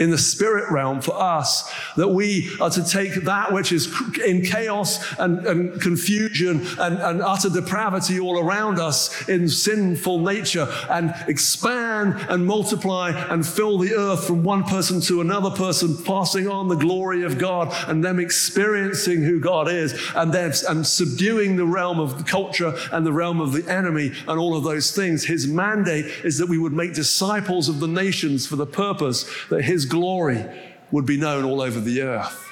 in 0.00 0.10
the 0.10 0.18
spirit 0.18 0.70
realm 0.72 1.00
for 1.00 1.14
us 1.20 1.70
that 1.96 2.08
we 2.08 2.50
are 2.58 2.70
to 2.70 2.82
take 2.82 3.14
that 3.24 3.52
which 3.52 3.70
is 3.70 3.94
in 4.24 4.42
chaos 4.42 5.14
and, 5.18 5.46
and 5.46 5.80
confusion 5.80 6.66
and, 6.78 6.98
and, 6.98 7.20
utter 7.20 7.50
depravity 7.50 8.18
all 8.18 8.38
around 8.38 8.78
us 8.78 9.28
in 9.28 9.46
sinful 9.46 10.20
nature 10.20 10.66
and 10.88 11.14
expand 11.28 12.14
and 12.30 12.46
multiply 12.46 13.10
and 13.28 13.46
fill 13.46 13.76
the 13.76 13.94
earth 13.94 14.26
from 14.26 14.42
one 14.42 14.64
person 14.64 15.02
to 15.02 15.20
another 15.20 15.50
person, 15.50 15.94
passing 16.02 16.48
on 16.48 16.68
the 16.68 16.74
glory 16.74 17.22
of 17.22 17.36
God 17.36 17.68
and 17.86 18.02
them 18.02 18.18
experiencing 18.18 19.22
who 19.22 19.38
God 19.38 19.68
is 19.68 19.92
and 20.14 20.32
then 20.32 20.50
and 20.68 20.86
subduing 20.86 21.56
the 21.56 21.66
realm 21.66 22.00
of 22.00 22.16
the 22.16 22.24
culture 22.24 22.74
and 22.90 23.06
the 23.06 23.12
realm 23.12 23.40
of 23.40 23.52
the 23.52 23.70
enemy 23.70 24.12
and 24.26 24.40
all 24.40 24.56
of 24.56 24.64
those 24.64 24.92
things. 24.92 25.26
His 25.26 25.46
mandate 25.46 26.06
is 26.24 26.38
that 26.38 26.48
we 26.48 26.56
would 26.56 26.72
make 26.72 26.94
disciples 26.94 27.68
of 27.68 27.78
the 27.78 27.86
nations 27.86 28.46
for 28.46 28.56
the 28.56 28.66
purpose 28.66 29.30
that 29.50 29.62
his 29.62 29.84
glory 29.90 30.44
would 30.90 31.04
be 31.04 31.18
known 31.18 31.44
all 31.44 31.60
over 31.60 31.78
the 31.78 32.00
earth. 32.02 32.46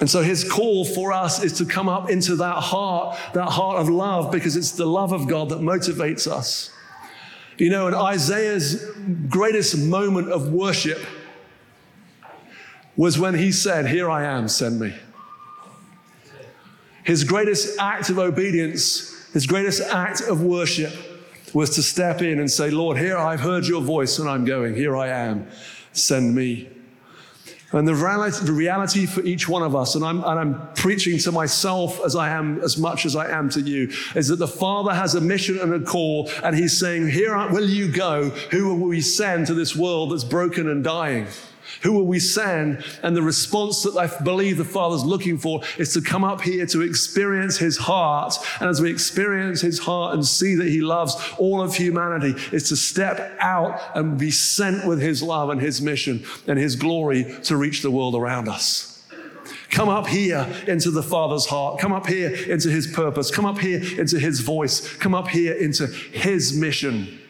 And 0.00 0.08
so 0.08 0.22
his 0.22 0.50
call 0.50 0.84
for 0.84 1.12
us 1.12 1.44
is 1.44 1.52
to 1.58 1.66
come 1.66 1.88
up 1.88 2.08
into 2.08 2.36
that 2.36 2.56
heart, 2.56 3.18
that 3.34 3.50
heart 3.50 3.80
of 3.80 3.88
love, 3.90 4.32
because 4.32 4.56
it's 4.56 4.72
the 4.72 4.86
love 4.86 5.12
of 5.12 5.28
God 5.28 5.50
that 5.50 5.60
motivates 5.60 6.26
us. 6.26 6.70
You 7.58 7.68
know, 7.68 7.86
and 7.86 7.94
Isaiah's 7.94 8.82
greatest 9.28 9.76
moment 9.76 10.32
of 10.32 10.50
worship 10.50 10.98
was 12.96 13.18
when 13.18 13.34
he 13.34 13.52
said, 13.52 13.86
Here 13.86 14.10
I 14.10 14.24
am, 14.24 14.48
send 14.48 14.80
me. 14.80 14.94
His 17.04 17.24
greatest 17.24 17.78
act 17.78 18.08
of 18.08 18.18
obedience, 18.18 19.28
his 19.32 19.46
greatest 19.46 19.82
act 19.82 20.22
of 20.22 20.42
worship 20.42 20.94
was 21.54 21.70
to 21.70 21.82
step 21.82 22.22
in 22.22 22.38
and 22.38 22.50
say, 22.50 22.70
Lord, 22.70 22.96
here 22.96 23.16
I've 23.16 23.40
heard 23.40 23.66
your 23.66 23.82
voice 23.82 24.18
and 24.18 24.28
I'm 24.28 24.44
going. 24.44 24.74
Here 24.74 24.96
I 24.96 25.08
am. 25.08 25.48
Send 25.92 26.34
me. 26.34 26.68
And 27.72 27.86
the 27.86 27.94
reality, 27.94 29.06
for 29.06 29.20
each 29.20 29.48
one 29.48 29.62
of 29.62 29.76
us, 29.76 29.94
and 29.94 30.04
I'm, 30.04 30.24
and 30.24 30.40
I'm 30.40 30.72
preaching 30.74 31.18
to 31.18 31.30
myself 31.30 32.04
as 32.04 32.16
I 32.16 32.30
am, 32.30 32.60
as 32.62 32.76
much 32.76 33.06
as 33.06 33.14
I 33.14 33.30
am 33.30 33.48
to 33.50 33.60
you, 33.60 33.92
is 34.16 34.26
that 34.26 34.40
the 34.40 34.48
Father 34.48 34.92
has 34.92 35.14
a 35.14 35.20
mission 35.20 35.56
and 35.60 35.72
a 35.74 35.80
call, 35.80 36.28
and 36.42 36.56
He's 36.56 36.76
saying, 36.80 37.08
Here 37.08 37.36
will 37.48 37.68
you 37.68 37.92
go? 37.92 38.30
Who 38.50 38.74
will 38.74 38.88
we 38.88 39.00
send 39.00 39.46
to 39.46 39.54
this 39.54 39.76
world 39.76 40.10
that's 40.10 40.24
broken 40.24 40.68
and 40.68 40.82
dying? 40.82 41.28
Who 41.82 41.92
will 41.92 42.06
we 42.06 42.18
send? 42.18 42.84
And 43.02 43.16
the 43.16 43.22
response 43.22 43.82
that 43.82 43.96
I 43.96 44.22
believe 44.22 44.56
the 44.56 44.64
Father's 44.64 45.04
looking 45.04 45.38
for 45.38 45.62
is 45.78 45.92
to 45.94 46.00
come 46.00 46.24
up 46.24 46.40
here 46.40 46.66
to 46.66 46.82
experience 46.82 47.58
His 47.58 47.76
heart. 47.76 48.36
And 48.60 48.68
as 48.68 48.80
we 48.80 48.90
experience 48.90 49.60
His 49.60 49.78
heart 49.78 50.14
and 50.14 50.26
see 50.26 50.54
that 50.56 50.68
He 50.68 50.80
loves 50.80 51.16
all 51.38 51.60
of 51.62 51.74
humanity, 51.74 52.34
is 52.52 52.68
to 52.68 52.76
step 52.76 53.36
out 53.40 53.80
and 53.94 54.18
be 54.18 54.30
sent 54.30 54.86
with 54.86 55.00
His 55.00 55.22
love 55.22 55.50
and 55.50 55.60
His 55.60 55.80
mission 55.80 56.24
and 56.46 56.58
His 56.58 56.76
glory 56.76 57.36
to 57.44 57.56
reach 57.56 57.82
the 57.82 57.90
world 57.90 58.14
around 58.14 58.48
us. 58.48 59.04
Come 59.70 59.88
up 59.88 60.08
here 60.08 60.46
into 60.66 60.90
the 60.90 61.02
Father's 61.02 61.46
heart. 61.46 61.78
Come 61.78 61.92
up 61.92 62.06
here 62.06 62.30
into 62.30 62.68
His 62.68 62.88
purpose. 62.88 63.30
Come 63.30 63.44
up 63.46 63.58
here 63.58 63.80
into 64.00 64.18
His 64.18 64.40
voice. 64.40 64.96
Come 64.96 65.14
up 65.14 65.28
here 65.28 65.54
into 65.54 65.86
His 65.86 66.52
mission. 66.52 67.20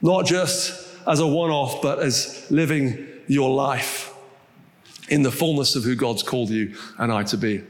Not 0.00 0.26
just 0.26 0.89
as 1.06 1.20
a 1.20 1.26
one 1.26 1.50
off, 1.50 1.82
but 1.82 1.98
as 1.98 2.46
living 2.50 3.06
your 3.26 3.50
life 3.54 4.12
in 5.08 5.22
the 5.22 5.30
fullness 5.30 5.76
of 5.76 5.84
who 5.84 5.94
God's 5.94 6.22
called 6.22 6.50
you 6.50 6.76
and 6.98 7.12
I 7.12 7.24
to 7.24 7.36
be. 7.36 7.62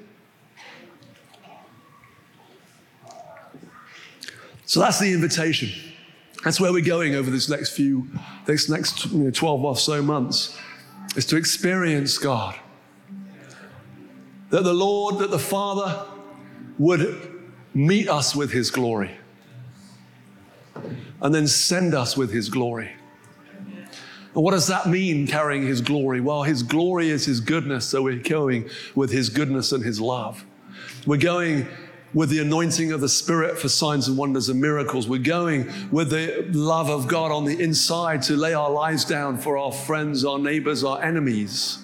So 4.67 4.79
that's 4.79 5.01
the 5.01 5.13
invitation. 5.13 5.71
That's 6.45 6.61
where 6.61 6.73
we're 6.73 6.85
going 6.85 7.15
over 7.15 7.31
this 7.31 7.49
next 7.49 7.71
few, 7.71 8.09
this 8.47 8.69
next 8.69 9.07
you 9.07 9.25
know, 9.25 9.31
12 9.31 9.65
or 9.65 9.77
so 9.77 10.01
months, 10.01 10.57
is 11.17 11.27
to 11.27 11.37
experience 11.37 12.19
God. 12.19 12.57
That 14.51 14.65
the 14.65 14.73
Lord, 14.73 15.19
that 15.19 15.31
the 15.31 15.39
Father 15.39 16.07
would 16.79 17.41
meet 17.75 18.09
us 18.09 18.35
with 18.35 18.53
His 18.53 18.71
glory 18.71 19.11
and 21.21 21.35
then 21.35 21.47
send 21.47 21.95
us 21.95 22.17
with 22.17 22.33
His 22.33 22.49
glory. 22.49 22.93
What 24.33 24.53
does 24.53 24.69
that 24.69 24.87
mean, 24.87 25.27
carrying 25.27 25.67
his 25.67 25.81
glory? 25.81 26.21
Well, 26.21 26.45
his 26.45 26.63
glory 26.63 27.11
is 27.11 27.25
his 27.25 27.41
goodness, 27.41 27.87
so 27.87 28.03
we're 28.03 28.17
going 28.17 28.69
with 28.95 29.11
his 29.11 29.29
goodness 29.29 29.73
and 29.73 29.85
his 29.85 30.01
love. 30.01 30.45
We're 31.07 31.17
going 31.17 31.67
with 32.15 32.31
the 32.31 32.39
anointing 32.41 32.93
of 32.93 33.01
the 33.01 33.09
Spirit 33.09 33.59
for 33.59 33.69
signs 33.69 34.09
and 34.09 34.17
wonders 34.17 34.49
and 34.49 34.61
miracles. 34.61 35.09
We're 35.09 35.19
going 35.19 35.71
with 35.91 36.11
the 36.11 36.47
love 36.53 36.89
of 36.91 37.09
God 37.09 37.31
on 37.33 37.45
the 37.45 37.61
inside 37.61 38.23
to 38.23 38.37
lay 38.37 38.55
our 38.55 38.71
lives 38.71 39.05
down 39.05 39.39
for 39.39 39.59
our 39.59 39.73
friends, 39.73 40.25
our 40.25 40.39
neighbors, 40.39 40.85
our 40.85 41.03
enemies. 41.03 41.79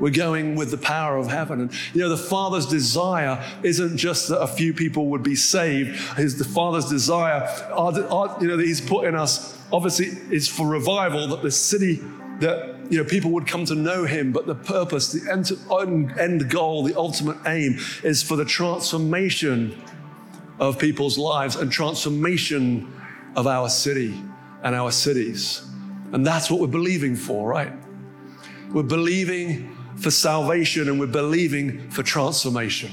We're 0.00 0.10
going 0.10 0.56
with 0.56 0.70
the 0.70 0.78
power 0.78 1.16
of 1.16 1.28
heaven. 1.28 1.60
And 1.60 1.72
you 1.94 2.00
know, 2.00 2.08
the 2.08 2.16
Father's 2.16 2.66
desire 2.66 3.44
isn't 3.62 3.96
just 3.96 4.28
that 4.28 4.40
a 4.40 4.46
few 4.46 4.72
people 4.72 5.08
would 5.08 5.22
be 5.22 5.36
saved. 5.36 5.96
His 6.16 6.38
the 6.38 6.44
Father's 6.44 6.86
desire, 6.86 7.46
you 7.68 8.48
know, 8.48 8.56
that 8.56 8.64
He's 8.66 8.80
put 8.80 9.06
in 9.06 9.14
us 9.14 9.56
obviously 9.72 10.06
is 10.34 10.48
for 10.48 10.66
revival, 10.66 11.28
that 11.28 11.42
the 11.42 11.50
city, 11.50 12.00
that 12.40 12.76
you 12.90 12.98
know, 12.98 13.04
people 13.04 13.30
would 13.30 13.46
come 13.46 13.64
to 13.66 13.74
know 13.74 14.04
him, 14.04 14.32
but 14.32 14.46
the 14.46 14.54
purpose, 14.54 15.12
the 15.12 15.30
end, 15.30 16.18
end 16.18 16.50
goal, 16.50 16.82
the 16.82 16.96
ultimate 16.96 17.36
aim 17.46 17.78
is 18.02 18.22
for 18.22 18.36
the 18.36 18.44
transformation 18.44 19.80
of 20.58 20.78
people's 20.78 21.16
lives 21.16 21.56
and 21.56 21.70
transformation 21.70 22.92
of 23.36 23.46
our 23.46 23.68
city 23.68 24.20
and 24.62 24.74
our 24.74 24.90
cities. 24.90 25.62
And 26.12 26.26
that's 26.26 26.50
what 26.50 26.60
we're 26.60 26.66
believing 26.66 27.14
for, 27.14 27.48
right? 27.48 27.72
We're 28.72 28.82
believing 28.82 29.76
for 30.00 30.10
salvation 30.10 30.88
and 30.88 30.98
we're 30.98 31.06
believing 31.06 31.90
for 31.90 32.02
transformation. 32.02 32.90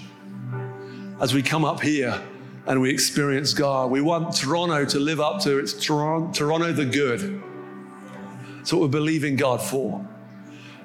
As 1.20 1.34
we 1.34 1.42
come 1.42 1.66
up 1.66 1.82
here 1.82 2.22
and 2.68 2.82
we 2.82 2.90
experience 2.90 3.54
God. 3.54 3.90
We 3.90 4.02
want 4.02 4.36
Toronto 4.36 4.84
to 4.86 5.00
live 5.00 5.22
up 5.22 5.42
to 5.44 5.58
its 5.58 5.74
Toronto, 5.74 6.32
Toronto 6.34 6.74
the 6.74 6.86
good. 6.86 7.42
That's 8.58 8.74
what 8.74 8.82
we're 8.82 8.90
believing 8.90 9.38
God 9.38 9.62
for. 9.62 10.06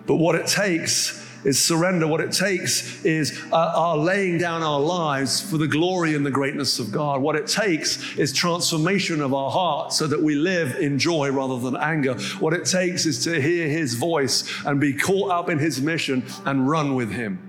But 0.06 0.16
what 0.16 0.36
it 0.36 0.46
takes 0.46 1.21
is 1.44 1.62
surrender. 1.62 2.06
What 2.06 2.20
it 2.20 2.32
takes 2.32 3.04
is 3.04 3.40
uh, 3.52 3.72
our 3.74 3.96
laying 3.96 4.38
down 4.38 4.62
our 4.62 4.80
lives 4.80 5.40
for 5.40 5.58
the 5.58 5.68
glory 5.68 6.14
and 6.14 6.24
the 6.24 6.30
greatness 6.30 6.78
of 6.78 6.92
God. 6.92 7.20
What 7.20 7.36
it 7.36 7.46
takes 7.46 8.16
is 8.16 8.32
transformation 8.32 9.20
of 9.20 9.34
our 9.34 9.50
heart 9.50 9.92
so 9.92 10.06
that 10.06 10.22
we 10.22 10.34
live 10.34 10.76
in 10.76 10.98
joy 10.98 11.30
rather 11.30 11.58
than 11.58 11.76
anger. 11.76 12.14
What 12.40 12.52
it 12.52 12.64
takes 12.64 13.06
is 13.06 13.24
to 13.24 13.40
hear 13.40 13.68
His 13.68 13.94
voice 13.94 14.44
and 14.64 14.80
be 14.80 14.92
caught 14.92 15.30
up 15.30 15.48
in 15.48 15.58
His 15.58 15.80
mission 15.80 16.24
and 16.44 16.68
run 16.68 16.94
with 16.94 17.10
Him. 17.10 17.48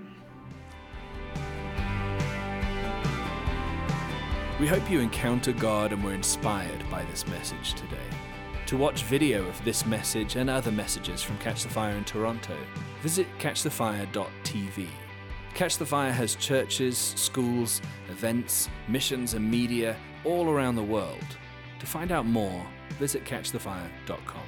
We 4.60 4.68
hope 4.68 4.88
you 4.88 5.00
encounter 5.00 5.52
God 5.52 5.92
and 5.92 6.02
were 6.02 6.14
inspired 6.14 6.88
by 6.88 7.04
this 7.06 7.26
message 7.26 7.74
today. 7.74 7.93
To 8.66 8.78
watch 8.78 9.02
video 9.02 9.46
of 9.46 9.62
this 9.62 9.84
message 9.84 10.36
and 10.36 10.48
other 10.48 10.72
messages 10.72 11.22
from 11.22 11.36
Catch 11.36 11.64
the 11.64 11.68
Fire 11.68 11.96
in 11.96 12.04
Toronto, 12.04 12.56
visit 13.02 13.26
catchthefire.tv. 13.38 14.88
Catch 15.52 15.76
the 15.76 15.84
Fire 15.84 16.10
has 16.10 16.34
churches, 16.36 16.96
schools, 16.96 17.82
events, 18.08 18.70
missions, 18.88 19.34
and 19.34 19.48
media 19.48 19.96
all 20.24 20.48
around 20.48 20.76
the 20.76 20.82
world. 20.82 21.26
To 21.78 21.86
find 21.86 22.10
out 22.10 22.24
more, 22.24 22.64
visit 22.98 23.26
catchthefire.com. 23.26 24.43